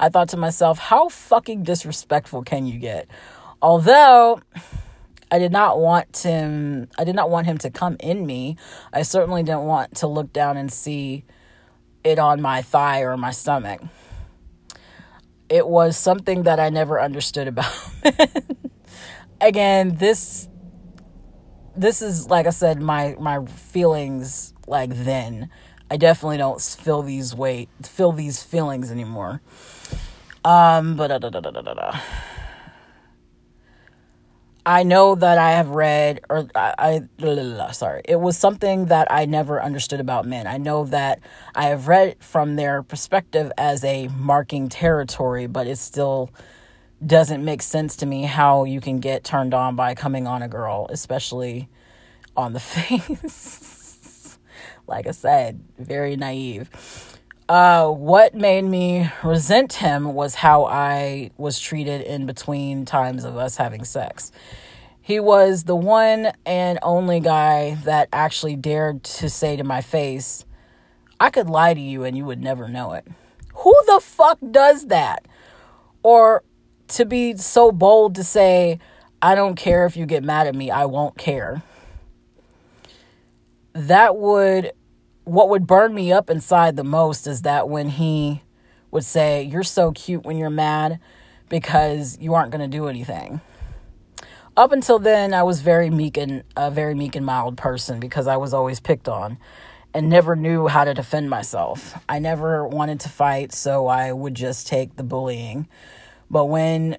I 0.00 0.08
thought 0.08 0.30
to 0.30 0.36
myself, 0.36 0.78
how 0.78 1.08
fucking 1.08 1.62
disrespectful 1.62 2.42
can 2.42 2.66
you 2.66 2.78
get? 2.78 3.06
Although 3.62 4.40
I 5.30 5.38
did 5.38 5.52
not 5.52 5.78
want 5.78 6.16
him 6.16 6.88
I 6.98 7.04
did 7.04 7.14
not 7.14 7.30
want 7.30 7.46
him 7.46 7.58
to 7.58 7.70
come 7.70 7.96
in 8.00 8.26
me. 8.26 8.56
I 8.92 9.02
certainly 9.02 9.42
didn't 9.44 9.64
want 9.64 9.96
to 9.96 10.08
look 10.08 10.32
down 10.32 10.56
and 10.56 10.72
see 10.72 11.24
it 12.02 12.18
on 12.18 12.40
my 12.40 12.62
thigh 12.62 13.00
or 13.00 13.16
my 13.16 13.30
stomach 13.30 13.82
it 15.48 15.66
was 15.66 15.96
something 15.96 16.44
that 16.44 16.58
I 16.58 16.70
never 16.70 17.00
understood 17.00 17.48
about. 17.48 17.72
Again, 19.40 19.96
this 19.96 20.48
this 21.76 22.02
is 22.02 22.30
like 22.30 22.46
I 22.46 22.50
said 22.50 22.80
my 22.80 23.16
my 23.18 23.44
feelings 23.46 24.54
like 24.66 24.90
then. 24.94 25.50
I 25.90 25.96
definitely 25.96 26.38
don't 26.38 26.60
feel 26.60 27.02
these 27.02 27.34
weight 27.34 27.68
feel 27.82 28.12
these 28.12 28.42
feelings 28.42 28.90
anymore. 28.90 29.42
Um 30.44 30.96
but 30.96 31.08
da, 31.08 31.18
da, 31.18 31.30
da, 31.30 32.00
I 34.66 34.82
know 34.82 35.14
that 35.14 35.36
I 35.36 35.52
have 35.52 35.70
read, 35.70 36.20
or 36.30 36.48
I, 36.54 37.02
I, 37.18 37.72
sorry, 37.72 38.00
it 38.06 38.18
was 38.18 38.38
something 38.38 38.86
that 38.86 39.08
I 39.10 39.26
never 39.26 39.62
understood 39.62 40.00
about 40.00 40.26
men. 40.26 40.46
I 40.46 40.56
know 40.56 40.84
that 40.86 41.20
I 41.54 41.64
have 41.64 41.86
read 41.86 42.16
from 42.20 42.56
their 42.56 42.82
perspective 42.82 43.52
as 43.58 43.84
a 43.84 44.08
marking 44.08 44.70
territory, 44.70 45.46
but 45.46 45.66
it 45.66 45.76
still 45.76 46.30
doesn't 47.04 47.44
make 47.44 47.60
sense 47.60 47.96
to 47.96 48.06
me 48.06 48.22
how 48.22 48.64
you 48.64 48.80
can 48.80 49.00
get 49.00 49.22
turned 49.22 49.52
on 49.52 49.76
by 49.76 49.94
coming 49.94 50.26
on 50.26 50.42
a 50.42 50.48
girl, 50.48 50.86
especially 50.88 51.68
on 52.34 52.54
the 52.54 52.60
face. 52.60 54.38
like 54.86 55.06
I 55.06 55.10
said, 55.10 55.62
very 55.78 56.16
naive. 56.16 56.70
Uh, 57.46 57.88
what 57.90 58.34
made 58.34 58.64
me 58.64 59.10
resent 59.22 59.74
him 59.74 60.14
was 60.14 60.34
how 60.34 60.64
I 60.64 61.30
was 61.36 61.60
treated 61.60 62.00
in 62.00 62.24
between 62.24 62.86
times 62.86 63.24
of 63.24 63.36
us 63.36 63.56
having 63.56 63.84
sex. 63.84 64.32
He 65.02 65.20
was 65.20 65.64
the 65.64 65.76
one 65.76 66.32
and 66.46 66.78
only 66.82 67.20
guy 67.20 67.74
that 67.84 68.08
actually 68.14 68.56
dared 68.56 69.04
to 69.04 69.28
say 69.28 69.56
to 69.56 69.64
my 69.64 69.82
face, 69.82 70.46
I 71.20 71.28
could 71.28 71.50
lie 71.50 71.74
to 71.74 71.80
you 71.80 72.04
and 72.04 72.16
you 72.16 72.24
would 72.24 72.42
never 72.42 72.66
know 72.66 72.92
it. 72.92 73.06
Who 73.56 73.76
the 73.86 74.00
fuck 74.00 74.38
does 74.50 74.86
that? 74.86 75.26
Or 76.02 76.42
to 76.88 77.04
be 77.04 77.36
so 77.36 77.70
bold 77.70 78.14
to 78.14 78.24
say, 78.24 78.78
I 79.20 79.34
don't 79.34 79.56
care 79.56 79.84
if 79.84 79.98
you 79.98 80.06
get 80.06 80.24
mad 80.24 80.46
at 80.46 80.54
me, 80.54 80.70
I 80.70 80.86
won't 80.86 81.18
care. 81.18 81.62
That 83.74 84.16
would 84.16 84.72
what 85.24 85.48
would 85.48 85.66
burn 85.66 85.94
me 85.94 86.12
up 86.12 86.30
inside 86.30 86.76
the 86.76 86.84
most 86.84 87.26
is 87.26 87.42
that 87.42 87.68
when 87.68 87.88
he 87.88 88.42
would 88.90 89.04
say, 89.04 89.42
You're 89.42 89.62
so 89.62 89.92
cute 89.92 90.24
when 90.24 90.36
you're 90.36 90.50
mad 90.50 91.00
because 91.48 92.18
you 92.20 92.34
aren't 92.34 92.50
going 92.50 92.68
to 92.68 92.76
do 92.76 92.86
anything. 92.86 93.40
Up 94.56 94.70
until 94.70 94.98
then, 94.98 95.34
I 95.34 95.42
was 95.42 95.62
very 95.62 95.90
meek 95.90 96.16
and 96.16 96.44
a 96.56 96.70
very 96.70 96.94
meek 96.94 97.16
and 97.16 97.26
mild 97.26 97.56
person 97.56 97.98
because 97.98 98.28
I 98.28 98.36
was 98.36 98.54
always 98.54 98.78
picked 98.78 99.08
on 99.08 99.38
and 99.92 100.08
never 100.08 100.36
knew 100.36 100.68
how 100.68 100.84
to 100.84 100.94
defend 100.94 101.28
myself. 101.28 101.98
I 102.08 102.18
never 102.18 102.66
wanted 102.66 103.00
to 103.00 103.08
fight, 103.08 103.52
so 103.52 103.86
I 103.86 104.12
would 104.12 104.34
just 104.34 104.66
take 104.66 104.96
the 104.96 105.02
bullying. 105.02 105.68
But 106.30 106.46
when 106.46 106.98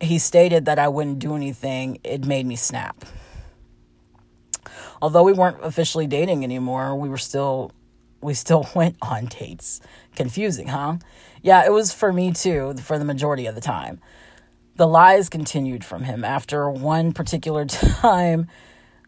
he 0.00 0.18
stated 0.18 0.64
that 0.64 0.78
I 0.78 0.88
wouldn't 0.88 1.18
do 1.18 1.34
anything, 1.36 1.98
it 2.04 2.24
made 2.24 2.46
me 2.46 2.56
snap. 2.56 3.04
Although 5.02 5.24
we 5.24 5.32
weren't 5.32 5.58
officially 5.62 6.06
dating 6.06 6.44
anymore, 6.44 6.96
we 6.96 7.08
were 7.08 7.18
still 7.18 7.72
we 8.20 8.34
still 8.34 8.68
went 8.74 8.96
on 9.02 9.26
dates. 9.26 9.80
Confusing, 10.14 10.68
huh? 10.68 10.98
Yeah, 11.42 11.64
it 11.64 11.72
was 11.72 11.92
for 11.92 12.12
me 12.12 12.32
too, 12.32 12.74
for 12.82 12.98
the 12.98 13.04
majority 13.04 13.46
of 13.46 13.54
the 13.54 13.60
time 13.60 14.00
the 14.76 14.86
lies 14.86 15.28
continued 15.28 15.84
from 15.84 16.04
him 16.04 16.24
after 16.24 16.70
one 16.70 17.12
particular 17.12 17.64
time 17.66 18.46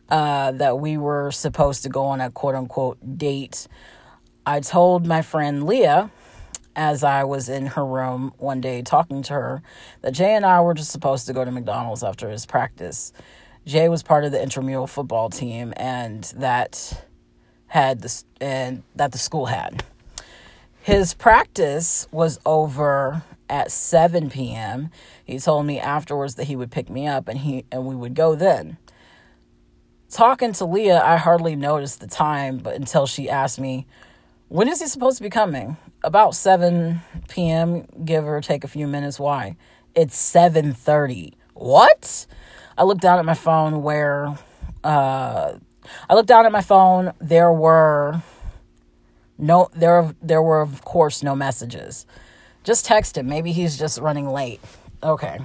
uh, 0.09 0.53
that 0.53 0.79
we 0.79 0.97
were 0.97 1.31
supposed 1.31 1.83
to 1.83 1.89
go 1.89 2.07
on 2.07 2.21
a 2.21 2.31
quote 2.31 2.55
unquote 2.55 3.19
date. 3.19 3.69
I 4.47 4.61
told 4.61 5.07
my 5.07 5.21
friend 5.21 5.67
Leah, 5.67 6.11
as 6.75 7.05
I 7.05 7.25
was 7.25 7.49
in 7.49 7.67
her 7.67 7.85
room 7.85 8.33
one 8.39 8.61
day 8.61 8.83
talking 8.83 9.23
to 9.25 9.35
her, 9.35 9.63
that 10.01 10.13
Jay 10.13 10.35
and 10.35 10.47
I 10.47 10.61
were 10.63 10.75
just 10.75 10.91
supposed 10.91 11.27
to 11.27 11.35
go 11.35 11.45
to 11.45 11.51
McDonald's 11.51 12.03
after 12.03 12.31
his 12.31 12.47
practice. 12.47 13.13
Jay 13.67 13.89
was 13.89 14.03
part 14.03 14.25
of 14.25 14.33
the 14.33 14.43
intramural 14.43 14.87
football 14.87 15.31
team, 15.31 15.73
and 15.77 16.25
that 16.37 17.05
had 17.67 18.01
this 18.01 18.25
and 18.41 18.83
that 18.97 19.13
the 19.13 19.19
school 19.19 19.47
had. 19.47 19.85
His 20.83 21.13
practice 21.13 22.07
was 22.11 22.41
over 22.47 23.23
at 23.51 23.71
7 23.71 24.31
p.m. 24.31 24.91
He 25.25 25.39
told 25.39 25.67
me 25.67 25.79
afterwards 25.79 26.37
that 26.37 26.45
he 26.45 26.57
would 26.57 26.71
pick 26.71 26.89
me 26.89 27.07
up 27.07 27.29
and 27.29 27.39
he 27.39 27.65
and 27.71 27.87
we 27.87 27.95
would 27.95 28.15
go 28.15 28.35
then. 28.35 28.79
Talking 30.11 30.53
to 30.55 30.65
Leah, 30.65 31.03
I 31.03 31.19
hardly 31.19 31.55
noticed 31.55 32.01
the 32.01 32.07
time, 32.07 32.59
but 32.59 32.75
until 32.75 33.07
she 33.07 33.29
asked 33.29 33.61
me, 33.61 33.87
"When 34.49 34.69
is 34.69 34.81
he 34.81 34.87
supposed 34.87 35.19
to 35.19 35.23
be 35.23 35.31
coming?" 35.31 35.77
About 36.03 36.35
7 36.35 37.01
p.m., 37.29 37.87
give 38.05 38.27
or 38.27 38.41
take 38.41 38.65
a 38.65 38.69
few 38.69 38.87
minutes. 38.87 39.21
Why? 39.21 39.57
It's 39.95 40.17
7:30. 40.17 41.35
What? 41.53 42.27
I 42.79 42.85
looked 42.85 43.01
down 43.01 43.19
at 43.19 43.25
my 43.25 43.35
phone 43.35 43.83
where 43.83 44.39
uh 44.85 45.55
I 46.09 46.15
looked 46.15 46.29
down 46.29 46.47
at 46.47 46.53
my 46.53 46.61
phone, 46.61 47.13
there 47.21 47.53
were 47.53 48.23
no 49.37 49.69
there 49.75 50.15
there 50.23 50.41
were 50.41 50.61
of 50.61 50.85
course 50.85 51.23
no 51.23 51.35
messages. 51.35 52.07
Just 52.63 52.85
text 52.85 53.19
him. 53.19 53.29
Maybe 53.29 53.51
he's 53.51 53.77
just 53.77 53.99
running 53.99 54.29
late. 54.29 54.61
Okay. 55.03 55.41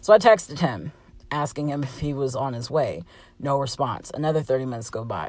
So 0.00 0.14
I 0.14 0.18
texted 0.18 0.60
him 0.60 0.92
asking 1.30 1.68
him 1.68 1.82
if 1.82 1.98
he 1.98 2.14
was 2.14 2.34
on 2.34 2.54
his 2.54 2.70
way. 2.70 3.02
No 3.38 3.58
response. 3.58 4.10
Another 4.14 4.42
30 4.42 4.64
minutes 4.64 4.88
go 4.88 5.04
by. 5.04 5.28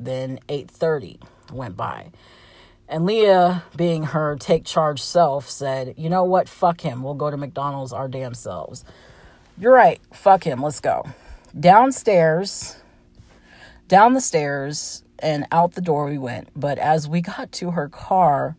Then 0.00 0.40
8:30 0.48 1.20
went 1.52 1.76
by. 1.76 2.10
And 2.88 3.04
Leah, 3.04 3.64
being 3.76 4.04
her 4.04 4.36
take 4.36 4.64
charge 4.64 5.02
self, 5.02 5.50
said, 5.50 5.94
"You 5.98 6.08
know 6.08 6.24
what? 6.24 6.48
Fuck 6.48 6.80
him. 6.80 7.02
We'll 7.02 7.14
go 7.14 7.30
to 7.30 7.36
McDonald's 7.36 7.92
our 7.92 8.08
damn 8.08 8.34
selves." 8.34 8.84
You're 9.58 9.72
right. 9.72 10.00
Fuck 10.12 10.44
him. 10.44 10.62
Let's 10.62 10.80
go. 10.80 11.04
Downstairs, 11.58 12.76
down 13.88 14.14
the 14.14 14.20
stairs, 14.20 15.04
and 15.20 15.46
out 15.52 15.72
the 15.72 15.80
door 15.80 16.06
we 16.06 16.18
went. 16.18 16.48
But 16.56 16.78
as 16.78 17.08
we 17.08 17.20
got 17.20 17.52
to 17.52 17.70
her 17.70 17.88
car, 17.88 18.56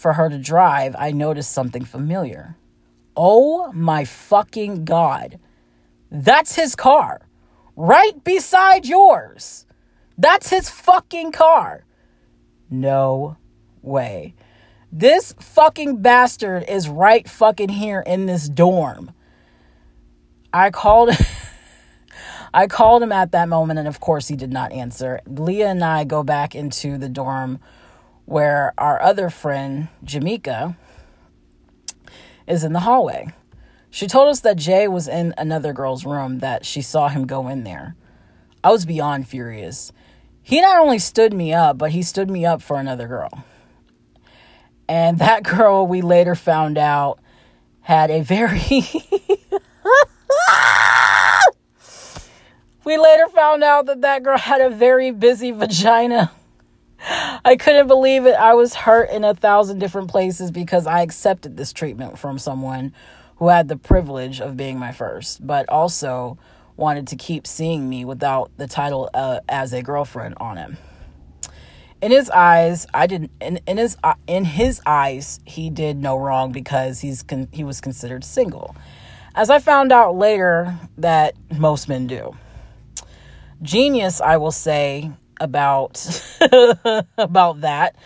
for 0.00 0.14
her 0.14 0.30
to 0.30 0.38
drive, 0.38 0.96
I 0.98 1.12
noticed 1.12 1.52
something 1.52 1.84
familiar. 1.84 2.56
Oh 3.14 3.70
my 3.72 4.04
fucking 4.06 4.86
God. 4.86 5.38
That's 6.10 6.56
his 6.56 6.74
car. 6.74 7.28
Right 7.76 8.24
beside 8.24 8.86
yours. 8.86 9.66
That's 10.16 10.48
his 10.48 10.70
fucking 10.70 11.32
car. 11.32 11.84
No 12.70 13.36
way. 13.82 14.34
This 14.90 15.34
fucking 15.38 16.00
bastard 16.00 16.64
is 16.68 16.88
right 16.88 17.28
fucking 17.28 17.68
here 17.68 18.00
in 18.00 18.26
this 18.26 18.48
dorm. 18.48 19.12
I 20.52 20.70
called 20.70 21.10
I 22.54 22.66
called 22.66 23.02
him 23.02 23.12
at 23.12 23.32
that 23.32 23.48
moment 23.48 23.78
and 23.78 23.86
of 23.86 24.00
course 24.00 24.28
he 24.28 24.36
did 24.36 24.52
not 24.52 24.72
answer. 24.72 25.20
Leah 25.26 25.68
and 25.68 25.84
I 25.84 26.04
go 26.04 26.22
back 26.22 26.54
into 26.54 26.98
the 26.98 27.08
dorm 27.08 27.60
where 28.24 28.72
our 28.78 29.00
other 29.02 29.30
friend, 29.30 29.88
Jamaica, 30.04 30.76
is 32.46 32.64
in 32.64 32.72
the 32.72 32.80
hallway. 32.80 33.32
She 33.90 34.06
told 34.06 34.28
us 34.28 34.40
that 34.40 34.56
Jay 34.56 34.86
was 34.86 35.08
in 35.08 35.34
another 35.36 35.72
girl's 35.72 36.04
room, 36.04 36.38
that 36.38 36.64
she 36.64 36.80
saw 36.80 37.08
him 37.08 37.26
go 37.26 37.48
in 37.48 37.64
there. 37.64 37.96
I 38.62 38.70
was 38.70 38.86
beyond 38.86 39.26
furious. 39.26 39.92
He 40.42 40.60
not 40.60 40.78
only 40.78 41.00
stood 41.00 41.34
me 41.34 41.52
up, 41.52 41.76
but 41.76 41.90
he 41.90 42.02
stood 42.02 42.30
me 42.30 42.46
up 42.46 42.62
for 42.62 42.78
another 42.78 43.08
girl. 43.08 43.44
And 44.88 45.18
that 45.20 45.42
girl, 45.42 45.86
we 45.86 46.02
later 46.02 46.34
found 46.34 46.78
out, 46.78 47.18
had 47.80 48.10
a 48.10 48.20
very. 48.22 48.60
we 52.84 52.98
later 52.98 53.28
found 53.28 53.64
out 53.64 53.86
that 53.86 54.02
that 54.02 54.22
girl 54.22 54.38
had 54.38 54.60
a 54.60 54.70
very 54.70 55.10
busy 55.10 55.50
vagina. 55.50 56.30
I 57.44 57.56
couldn't 57.56 57.86
believe 57.86 58.26
it. 58.26 58.34
I 58.34 58.54
was 58.54 58.74
hurt 58.74 59.10
in 59.10 59.24
a 59.24 59.34
thousand 59.34 59.78
different 59.78 60.10
places 60.10 60.50
because 60.50 60.86
I 60.86 61.00
accepted 61.00 61.56
this 61.56 61.72
treatment 61.72 62.18
from 62.18 62.38
someone 62.38 62.92
who 63.36 63.48
had 63.48 63.68
the 63.68 63.76
privilege 63.76 64.40
of 64.40 64.56
being 64.56 64.78
my 64.78 64.92
first, 64.92 65.46
but 65.46 65.68
also 65.68 66.38
wanted 66.76 67.06
to 67.08 67.16
keep 67.16 67.46
seeing 67.46 67.88
me 67.88 68.04
without 68.04 68.50
the 68.56 68.66
title 68.66 69.08
uh, 69.14 69.40
as 69.48 69.72
a 69.72 69.82
girlfriend 69.82 70.34
on 70.38 70.56
him. 70.56 70.76
In 72.02 72.10
his 72.10 72.30
eyes, 72.30 72.86
I 72.94 73.06
didn't. 73.06 73.30
In, 73.40 73.60
in 73.66 73.76
his 73.76 73.96
uh, 74.02 74.14
in 74.26 74.44
his 74.44 74.80
eyes, 74.86 75.40
he 75.44 75.68
did 75.68 75.98
no 75.98 76.16
wrong 76.16 76.50
because 76.50 77.00
he's 77.00 77.22
con, 77.22 77.48
he 77.52 77.62
was 77.62 77.82
considered 77.82 78.24
single, 78.24 78.74
as 79.34 79.50
I 79.50 79.58
found 79.58 79.92
out 79.92 80.16
later 80.16 80.78
that 80.98 81.34
most 81.56 81.88
men 81.88 82.06
do. 82.06 82.36
Genius, 83.62 84.20
I 84.20 84.38
will 84.38 84.52
say, 84.52 85.10
about 85.40 86.22
about 87.18 87.62
that. 87.62 87.96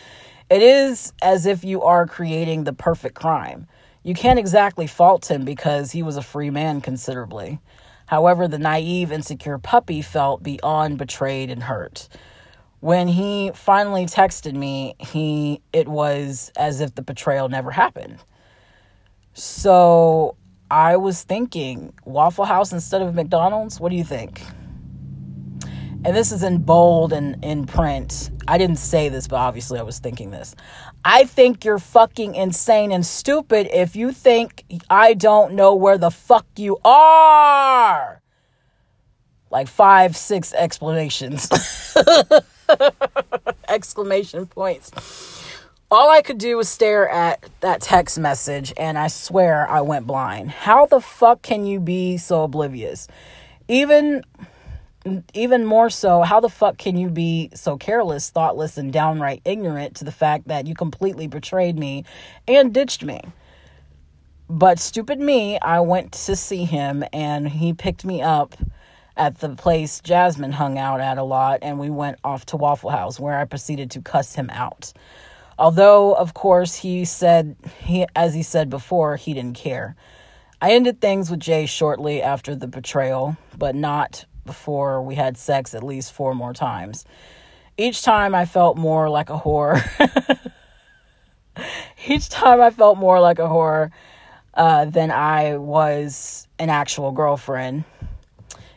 It 0.50 0.62
is 0.62 1.12
as 1.22 1.46
if 1.46 1.64
you 1.64 1.82
are 1.82 2.06
creating 2.06 2.64
the 2.64 2.72
perfect 2.72 3.14
crime. 3.14 3.66
You 4.02 4.14
can't 4.14 4.38
exactly 4.38 4.86
fault 4.86 5.30
him 5.30 5.44
because 5.44 5.90
he 5.90 6.02
was 6.02 6.16
a 6.16 6.22
free 6.22 6.50
man 6.50 6.80
considerably. 6.80 7.58
However, 8.06 8.46
the 8.46 8.58
naive, 8.58 9.10
insecure 9.10 9.58
puppy 9.58 10.02
felt 10.02 10.42
beyond 10.42 10.98
betrayed 10.98 11.50
and 11.50 11.62
hurt. 11.62 12.08
When 12.80 13.08
he 13.08 13.50
finally 13.54 14.04
texted 14.04 14.52
me, 14.54 14.94
he 14.98 15.62
it 15.72 15.88
was 15.88 16.52
as 16.56 16.80
if 16.80 16.94
the 16.94 17.02
betrayal 17.02 17.48
never 17.48 17.70
happened. 17.70 18.18
So 19.32 20.36
I 20.74 20.96
was 20.96 21.22
thinking, 21.22 21.94
Waffle 22.04 22.44
House 22.44 22.72
instead 22.72 23.00
of 23.00 23.14
McDonald's? 23.14 23.78
What 23.78 23.90
do 23.90 23.96
you 23.96 24.04
think? 24.04 24.40
and 26.04 26.14
this 26.14 26.32
is 26.32 26.42
in 26.42 26.58
bold 26.58 27.12
and 27.12 27.42
in 27.42 27.64
print. 27.64 28.30
I 28.46 28.58
didn't 28.58 28.76
say 28.76 29.08
this, 29.08 29.26
but 29.26 29.36
obviously 29.36 29.78
I 29.78 29.82
was 29.82 29.98
thinking 29.98 30.30
this. 30.30 30.54
I 31.04 31.24
think 31.24 31.64
you're 31.64 31.78
fucking 31.78 32.34
insane 32.34 32.92
and 32.92 33.04
stupid 33.06 33.68
if 33.72 33.96
you 33.96 34.12
think 34.12 34.64
I 34.90 35.14
don't 35.14 35.54
know 35.54 35.74
where 35.74 35.96
the 35.96 36.10
fuck 36.10 36.46
you 36.56 36.78
are. 36.84 38.20
Like 39.50 39.68
five, 39.68 40.16
six 40.16 40.52
explanations. 40.52 41.48
Exclamation 43.68 44.46
points. 44.46 44.90
All 45.90 46.10
I 46.10 46.22
could 46.22 46.38
do 46.38 46.56
was 46.56 46.68
stare 46.68 47.08
at 47.08 47.48
that 47.60 47.82
text 47.82 48.18
message, 48.18 48.72
and 48.76 48.98
I 48.98 49.08
swear 49.08 49.68
I 49.70 49.82
went 49.82 50.06
blind. 50.06 50.50
How 50.50 50.86
the 50.86 51.00
fuck 51.00 51.42
can 51.42 51.66
you 51.66 51.78
be 51.78 52.16
so 52.16 52.42
oblivious? 52.42 53.06
Even 53.68 54.24
even 55.34 55.66
more 55.66 55.90
so, 55.90 56.22
how 56.22 56.40
the 56.40 56.48
fuck 56.48 56.78
can 56.78 56.96
you 56.96 57.10
be 57.10 57.50
so 57.54 57.76
careless, 57.76 58.30
thoughtless, 58.30 58.78
and 58.78 58.90
downright 58.90 59.42
ignorant 59.44 59.96
to 59.96 60.04
the 60.04 60.10
fact 60.10 60.48
that 60.48 60.66
you 60.66 60.74
completely 60.74 61.26
betrayed 61.26 61.78
me 61.78 62.04
and 62.48 62.72
ditched 62.72 63.04
me? 63.04 63.20
But 64.48 64.78
stupid 64.78 65.20
me, 65.20 65.58
I 65.60 65.80
went 65.80 66.12
to 66.12 66.34
see 66.34 66.64
him 66.64 67.04
and 67.12 67.46
he 67.46 67.74
picked 67.74 68.06
me 68.06 68.22
up 68.22 68.54
at 69.16 69.40
the 69.40 69.50
place 69.50 70.00
Jasmine 70.00 70.52
hung 70.52 70.78
out 70.78 71.00
at 71.00 71.18
a 71.18 71.22
lot, 71.22 71.58
and 71.60 71.78
we 71.78 71.90
went 71.90 72.18
off 72.24 72.46
to 72.46 72.56
Waffle 72.56 72.90
House 72.90 73.20
where 73.20 73.38
I 73.38 73.44
proceeded 73.44 73.90
to 73.92 74.00
cuss 74.00 74.34
him 74.34 74.48
out. 74.50 74.94
Although, 75.58 76.14
of 76.14 76.34
course, 76.34 76.74
he 76.74 77.04
said, 77.04 77.56
he, 77.84 78.06
as 78.16 78.34
he 78.34 78.42
said 78.42 78.70
before, 78.70 79.16
he 79.16 79.34
didn't 79.34 79.56
care. 79.56 79.96
I 80.60 80.72
ended 80.72 81.00
things 81.00 81.30
with 81.30 81.40
Jay 81.40 81.66
shortly 81.66 82.22
after 82.22 82.54
the 82.54 82.66
betrayal, 82.66 83.36
but 83.56 83.74
not 83.74 84.24
before 84.44 85.02
we 85.02 85.14
had 85.14 85.36
sex 85.36 85.74
at 85.74 85.82
least 85.82 86.12
four 86.12 86.34
more 86.34 86.52
times. 86.52 87.04
Each 87.76 88.02
time 88.02 88.34
I 88.34 88.44
felt 88.44 88.76
more 88.76 89.08
like 89.08 89.30
a 89.30 89.38
whore. 89.38 89.82
Each 92.06 92.28
time 92.28 92.60
I 92.60 92.70
felt 92.70 92.98
more 92.98 93.20
like 93.20 93.38
a 93.38 93.42
whore. 93.42 93.90
uh, 94.54 94.84
than 94.86 95.10
I 95.10 95.56
was 95.56 96.46
an 96.58 96.70
actual 96.70 97.12
girlfriend. 97.12 97.84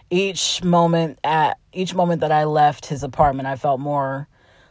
Each 0.10 0.64
moment 0.64 1.20
at 1.24 1.60
each 1.74 1.94
moment 1.94 2.22
that 2.22 2.32
I 2.32 2.46
left 2.46 2.86
his 2.88 3.04
apartment, 3.04 3.48
I 3.48 3.56
felt 3.56 3.80
more 3.80 4.28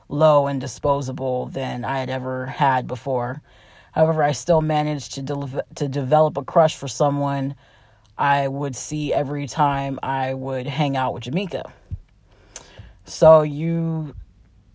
low 0.08 0.46
and 0.46 0.60
disposable 0.60 1.46
than 1.46 1.84
I 1.84 1.98
had 1.98 2.10
ever 2.10 2.46
had 2.46 2.86
before. 2.86 3.42
However, 3.92 4.22
I 4.22 4.32
still 4.32 4.60
managed 4.60 5.14
to 5.14 5.22
de- 5.22 5.64
to 5.76 5.88
develop 5.88 6.36
a 6.36 6.44
crush 6.44 6.76
for 6.76 6.88
someone 6.88 7.54
I 8.18 8.48
would 8.48 8.76
see 8.76 9.12
every 9.12 9.46
time 9.46 9.98
I 10.02 10.34
would 10.34 10.66
hang 10.66 10.96
out 10.96 11.14
with 11.14 11.24
Jamaica. 11.24 11.72
So 13.04 13.42
you 13.42 14.14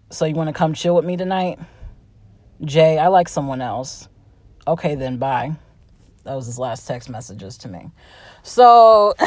so 0.10 0.26
you 0.26 0.36
want 0.36 0.48
to 0.48 0.54
come 0.54 0.74
chill 0.74 0.96
with 0.96 1.06
me 1.06 1.18
tonight? 1.18 1.60
Jay, 2.64 2.98
I 2.98 3.08
like 3.08 3.30
someone 3.30 3.62
else. 3.62 4.08
Okay, 4.68 4.96
then 4.96 5.18
bye. 5.18 5.54
That 6.24 6.36
was 6.36 6.46
his 6.46 6.60
last 6.60 6.88
text 6.88 7.10
messages 7.10 7.58
to 7.60 7.68
me. 7.68 7.90
So 8.44 9.16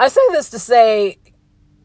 I 0.00 0.08
say 0.08 0.20
this 0.32 0.50
to 0.50 0.58
say, 0.58 1.18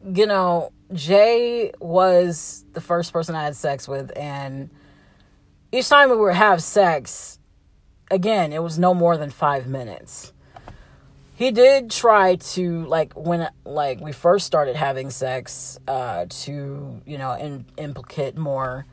you 0.05 0.25
know, 0.25 0.71
Jay 0.93 1.71
was 1.79 2.65
the 2.73 2.81
first 2.81 3.13
person 3.13 3.35
I 3.35 3.43
had 3.43 3.55
sex 3.55 3.87
with, 3.87 4.11
and 4.15 4.69
each 5.71 5.87
time 5.87 6.09
we 6.09 6.17
would 6.17 6.35
have 6.35 6.61
sex, 6.61 7.39
again, 8.09 8.51
it 8.51 8.61
was 8.61 8.77
no 8.77 8.93
more 8.93 9.17
than 9.17 9.29
five 9.29 9.67
minutes. 9.67 10.33
He 11.35 11.49
did 11.49 11.89
try 11.89 12.35
to 12.35 12.85
like 12.85 13.13
when 13.13 13.49
like 13.65 13.99
we 13.99 14.11
first 14.11 14.45
started 14.45 14.75
having 14.75 15.09
sex 15.09 15.79
uh 15.87 16.27
to 16.29 17.01
you 17.03 17.17
know 17.17 17.31
in, 17.33 17.65
implicate 17.77 18.37
more 18.37 18.85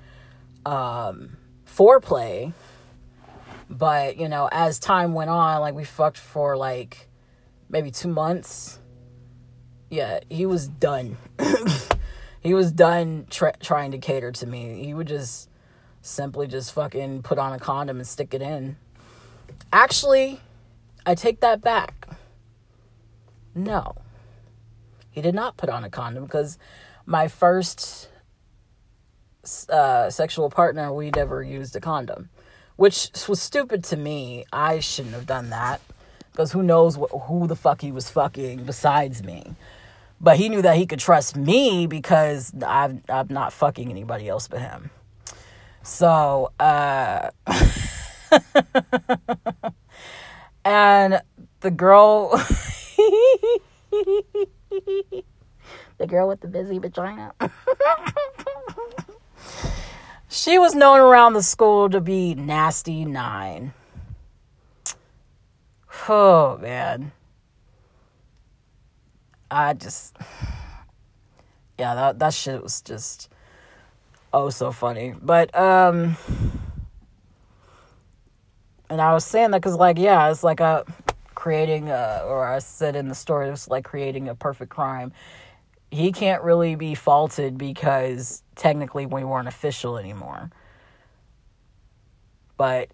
um 0.64 1.36
foreplay 1.66 2.54
but 3.68 4.16
you 4.16 4.30
know 4.30 4.48
as 4.50 4.78
time 4.78 5.12
went 5.12 5.28
on 5.28 5.60
like 5.60 5.74
we 5.74 5.84
fucked 5.84 6.16
for 6.16 6.56
like 6.56 7.10
maybe 7.68 7.90
2 7.90 8.08
months 8.08 8.78
yeah 9.90 10.20
he 10.28 10.46
was 10.46 10.68
done 10.68 11.16
he 12.40 12.54
was 12.54 12.72
done 12.72 13.26
tra- 13.30 13.56
trying 13.60 13.90
to 13.90 13.98
cater 13.98 14.30
to 14.32 14.46
me 14.46 14.84
he 14.84 14.94
would 14.94 15.08
just 15.08 15.48
simply 16.02 16.46
just 16.46 16.72
fucking 16.72 17.22
put 17.22 17.38
on 17.38 17.52
a 17.52 17.58
condom 17.58 17.96
and 17.98 18.06
stick 18.06 18.32
it 18.34 18.42
in 18.42 18.76
Actually, 19.72 20.40
I 21.04 21.14
take 21.14 21.40
that 21.40 21.60
back. 21.60 22.08
No. 23.54 23.96
He 25.10 25.20
did 25.20 25.34
not 25.34 25.56
put 25.56 25.68
on 25.68 25.84
a 25.84 25.90
condom 25.90 26.24
because 26.24 26.58
my 27.04 27.28
first 27.28 28.08
uh, 29.68 30.10
sexual 30.10 30.48
partner, 30.48 30.92
we 30.92 31.10
never 31.10 31.42
used 31.42 31.74
a 31.76 31.80
condom, 31.80 32.30
which 32.76 33.10
was 33.28 33.42
stupid 33.42 33.84
to 33.84 33.96
me. 33.96 34.44
I 34.52 34.80
shouldn't 34.80 35.14
have 35.14 35.26
done 35.26 35.50
that 35.50 35.80
because 36.32 36.52
who 36.52 36.62
knows 36.62 36.96
what, 36.96 37.10
who 37.10 37.46
the 37.46 37.56
fuck 37.56 37.80
he 37.80 37.92
was 37.92 38.10
fucking 38.10 38.64
besides 38.64 39.22
me. 39.22 39.54
But 40.20 40.36
he 40.36 40.48
knew 40.48 40.62
that 40.62 40.76
he 40.76 40.86
could 40.86 40.98
trust 40.98 41.36
me 41.36 41.86
because 41.86 42.52
I've, 42.66 42.98
I'm 43.08 43.28
not 43.30 43.52
fucking 43.52 43.88
anybody 43.90 44.28
else 44.28 44.48
but 44.48 44.60
him. 44.60 44.90
So, 45.82 46.50
uh, 46.58 47.30
and 50.64 51.20
the 51.60 51.70
girl 51.70 52.30
the 55.98 56.06
girl 56.06 56.28
with 56.28 56.40
the 56.40 56.48
busy 56.48 56.78
vagina. 56.78 57.32
She 60.30 60.58
was 60.58 60.74
known 60.74 61.00
around 61.00 61.32
the 61.32 61.42
school 61.42 61.88
to 61.88 62.02
be 62.02 62.34
nasty 62.34 63.04
nine. 63.04 63.72
Oh 66.10 66.56
man 66.58 67.12
i 69.50 69.72
just 69.72 70.16
yeah 71.78 71.94
that, 71.94 72.18
that 72.18 72.34
shit 72.34 72.62
was 72.62 72.80
just 72.80 73.30
oh 74.32 74.50
so 74.50 74.70
funny 74.72 75.14
but 75.22 75.54
um 75.56 76.16
and 78.90 79.00
I 79.00 79.12
was 79.12 79.24
saying 79.24 79.50
that 79.50 79.60
because, 79.60 79.76
like, 79.76 79.98
yeah, 79.98 80.30
it's 80.30 80.42
like 80.42 80.60
a 80.60 80.84
creating, 81.34 81.90
a, 81.90 82.22
or 82.26 82.46
I 82.46 82.58
said 82.58 82.96
in 82.96 83.08
the 83.08 83.14
story, 83.14 83.48
it's 83.48 83.68
like 83.68 83.84
creating 83.84 84.28
a 84.28 84.34
perfect 84.34 84.70
crime. 84.70 85.12
He 85.90 86.12
can't 86.12 86.42
really 86.42 86.74
be 86.74 86.94
faulted 86.94 87.58
because 87.58 88.42
technically 88.56 89.06
we 89.06 89.24
weren't 89.24 89.48
official 89.48 89.98
anymore. 89.98 90.50
But 92.56 92.90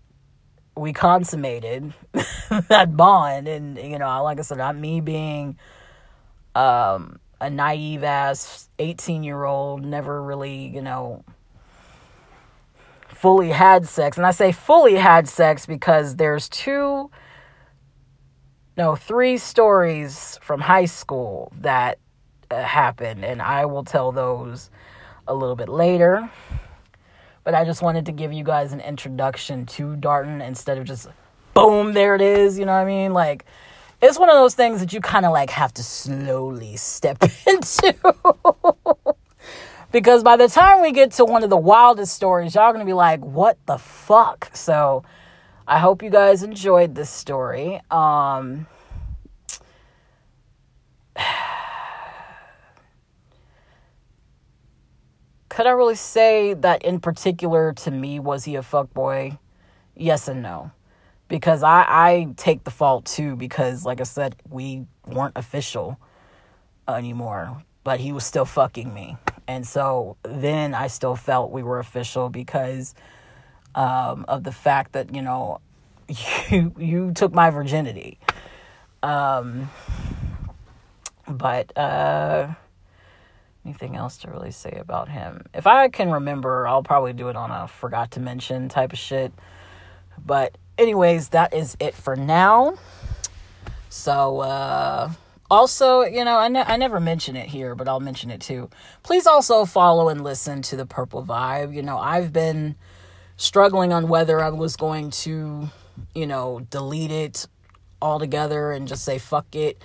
we 0.77 0.93
consummated 0.93 1.95
that 2.69 2.97
bond, 2.97 3.49
and 3.49 3.79
you 3.79 3.99
know, 3.99 4.23
like 4.23 4.39
I 4.39 4.43
said, 4.43 4.59
not 4.59 4.77
me 4.77 5.01
being 5.01 5.57
um, 6.55 7.19
a 7.41 7.51
naive 7.51 8.05
ass 8.05 8.69
eighteen 8.79 9.23
year 9.23 9.45
old, 9.45 9.85
never 9.85 10.23
really, 10.23 10.67
you 10.69 10.83
know 10.83 11.25
fully 13.25 13.49
had 13.49 13.89
sex. 13.89 14.19
And 14.19 14.27
I 14.27 14.33
say 14.33 14.53
fully 14.53 14.97
had 14.97 15.27
sex 15.27 15.65
because 15.65 16.17
there's 16.17 16.47
two, 16.47 17.11
no, 18.77 18.97
three 18.97 19.39
stories 19.39 20.39
from 20.43 20.61
high 20.61 20.85
school 20.85 21.51
that 21.63 21.99
uh, 22.51 22.63
happened. 22.63 23.25
And 23.25 23.41
I 23.41 23.65
will 23.65 23.83
tell 23.83 24.13
those 24.13 24.69
a 25.27 25.33
little 25.33 25.57
bit 25.57 25.71
later. 25.71 26.31
But 27.45 27.55
I 27.55 27.65
just 27.65 27.81
wanted 27.81 28.05
to 28.05 28.13
give 28.13 28.31
you 28.31 28.45
guys 28.45 28.75
an 28.75 28.81
introduction 28.81 29.65
to 29.67 29.97
Darton 29.97 30.43
instead 30.43 30.77
of 30.77 30.85
just 30.85 31.09
boom, 31.55 31.95
there 31.95 32.15
it 32.15 32.21
is. 32.21 32.59
You 32.59 32.67
know 32.67 32.73
what 32.73 32.81
I 32.81 32.85
mean? 32.85 33.15
Like, 33.15 33.47
it's 34.05 34.19
one 34.19 34.29
of 34.29 34.35
those 34.35 34.55
things 34.55 34.81
that 34.81 34.93
you 34.93 35.01
kind 35.01 35.25
of 35.25 35.33
like 35.33 35.49
have 35.49 35.73
to 35.73 35.83
slowly 35.83 36.77
step 36.77 37.23
into. 37.47 37.95
because 39.93 40.23
by 40.23 40.37
the 40.37 40.47
time 40.47 40.83
we 40.83 40.93
get 40.93 41.13
to 41.13 41.25
one 41.25 41.43
of 41.43 41.49
the 41.49 41.57
wildest 41.57 42.15
stories, 42.15 42.55
y'all 42.55 42.71
gonna 42.73 42.85
be 42.85 42.93
like, 42.93 43.25
what 43.25 43.57
the 43.65 43.79
fuck? 43.79 44.51
So 44.53 45.05
I 45.67 45.79
hope 45.79 46.03
you 46.03 46.11
guys 46.11 46.43
enjoyed 46.43 46.95
this 46.95 47.09
story. 47.09 47.81
Um, 47.91 48.67
could 55.49 55.67
I 55.67 55.71
really 55.71 55.95
say 55.95 56.53
that 56.53 56.83
in 56.85 57.01
particular 57.01 57.73
to 57.73 57.91
me 57.91 58.21
was 58.21 58.45
he 58.45 58.57
a 58.57 58.63
fuck 58.63 58.93
boy? 58.93 59.39
Yes 59.97 60.29
and 60.29 60.43
no. 60.43 60.73
Because 61.29 61.63
I, 61.63 61.85
I 61.89 62.29
take 62.37 62.65
the 62.65 62.71
fault 62.71 63.07
too, 63.07 63.37
because 63.37 63.85
like 63.85 64.01
I 64.01 64.05
said, 64.05 64.37
we 64.49 64.87
weren't 65.07 65.37
official 65.37 65.99
anymore. 66.89 67.63
But 67.83 68.01
he 68.01 68.13
was 68.13 68.25
still 68.25 68.45
fucking 68.45 68.93
me. 68.93 69.17
And 69.47 69.67
so 69.67 70.17
then 70.23 70.75
I 70.75 70.87
still 70.87 71.17
felt 71.17 71.51
we 71.51 71.63
were 71.63 71.79
official 71.79 72.31
because 72.31 72.95
um, 73.75 74.25
of 74.29 74.45
the 74.45 74.53
fact 74.53 74.93
that, 74.93 75.15
you 75.15 75.23
know, 75.23 75.61
you, 76.51 76.75
you 76.79 77.13
took 77.13 77.33
my 77.33 77.51
virginity. 77.51 78.19
Um, 79.03 79.71
but 81.29 81.77
uh, 81.77 82.55
anything 83.65 83.97
else 83.97 84.19
to 84.19 84.31
really 84.31 84.51
say 84.51 84.77
about 84.81 85.09
him? 85.09 85.45
If 85.53 85.67
I 85.67 85.89
can 85.89 86.11
remember, 86.11 86.67
I'll 86.67 86.83
probably 86.83 87.13
do 87.13 87.29
it 87.29 87.37
on 87.37 87.51
a 87.51 87.69
forgot 87.69 88.13
to 88.13 88.21
mention 88.21 88.69
type 88.69 88.93
of 88.93 88.99
shit. 88.99 89.33
But, 90.25 90.57
anyways, 90.79 91.31
that 91.31 91.55
is 91.55 91.77
it 91.81 91.95
for 91.95 92.17
now. 92.17 92.75
So, 93.89 94.41
uh, 94.41 95.13
also, 95.51 96.03
you 96.03 96.25
know, 96.25 96.39
I, 96.39 96.49
ne- 96.49 96.65
I 96.65 96.77
never 96.77 97.01
mention 97.01 97.37
it 97.37 97.49
here, 97.49 97.75
but 97.75 97.87
I'll 97.87 98.01
mention 98.01 98.31
it 98.31 98.41
too. 98.41 98.71
Please 99.03 99.27
also 99.27 99.65
follow 99.65 100.09
and 100.09 100.25
listen 100.25 100.63
to 100.63 100.77
the 100.77 100.87
Purple 100.87 101.25
Vibe. 101.25 101.75
You 101.75 101.83
know, 101.83 101.99
I've 101.99 102.33
been 102.33 102.75
struggling 103.37 103.93
on 103.93 104.09
whether 104.09 104.41
I 104.41 104.51
was 104.51 104.77
going 104.77 105.11
to, 105.11 105.69
you 106.15 106.27
know, 106.27 106.67
delete 106.71 107.11
it 107.11 107.47
altogether 108.01 108.73
and 108.73 108.89
just 108.89 109.05
say 109.05 109.19
fuck 109.19 109.55
it 109.55 109.83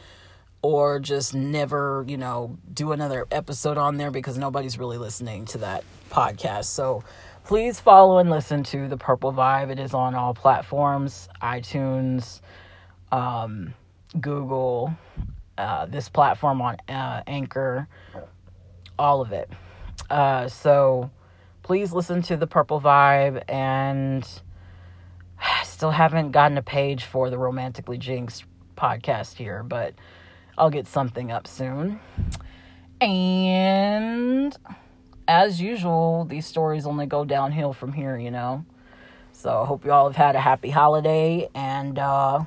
or 0.62 1.00
just 1.00 1.34
never, 1.34 2.04
you 2.08 2.18
know, 2.18 2.58
do 2.74 2.92
another 2.92 3.26
episode 3.32 3.78
on 3.78 3.98
there 3.98 4.12
because 4.12 4.38
nobody's 4.38 4.78
really 4.78 4.98
listening 4.98 5.46
to 5.46 5.60
that 5.60 5.84
podcast. 6.10 6.66
So 6.66 7.04
please 7.50 7.80
follow 7.80 8.20
and 8.20 8.30
listen 8.30 8.62
to 8.62 8.88
the 8.88 8.96
Purple 8.96 9.34
Vibe. 9.34 9.72
It 9.72 9.80
is 9.80 9.96
on 9.96 10.14
all 10.14 10.36
platforms 10.36 11.28
iTunes, 11.42 12.42
um, 13.12 13.74
Google, 14.22 14.94
uh, 15.58 15.88
this 15.88 16.10
platform 16.10 16.62
on 16.62 16.78
uh, 16.88 17.24
Anchor, 17.26 17.88
all 19.00 19.22
of 19.22 19.32
it. 19.32 19.50
Uh, 20.12 20.48
so 20.48 21.10
please 21.64 21.92
listen 21.92 22.22
to 22.22 22.38
the 22.38 22.46
Purple 22.46 22.80
Vibe, 22.80 23.42
and 23.50 24.24
I 25.40 25.64
still 25.64 25.90
haven't 25.90 26.30
gotten 26.30 26.56
a 26.56 26.62
page 26.62 27.06
for 27.06 27.32
the 27.32 27.40
Romantically 27.40 27.98
Jinxed 27.98 28.44
podcast 28.78 29.38
here, 29.38 29.64
but 29.64 29.96
I'll 30.56 30.70
get 30.70 30.86
something 30.86 31.32
up 31.32 31.48
soon. 31.48 32.00
And 33.02 34.56
as 35.30 35.62
usual, 35.62 36.26
these 36.26 36.48
stories 36.48 36.88
only 36.88 37.06
go 37.06 37.24
downhill 37.24 37.72
from 37.72 37.94
here, 37.94 38.18
you 38.18 38.32
know. 38.32 38.66
So 39.32 39.62
I 39.62 39.66
hope 39.66 39.86
you 39.86 39.92
all 39.92 40.08
have 40.08 40.16
had 40.16 40.36
a 40.36 40.40
happy 40.40 40.72
holiday 40.72 41.48
and 41.54 41.98
uh, 42.00 42.44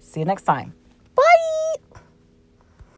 see 0.00 0.20
you 0.20 0.26
next 0.26 0.42
time. 0.42 0.74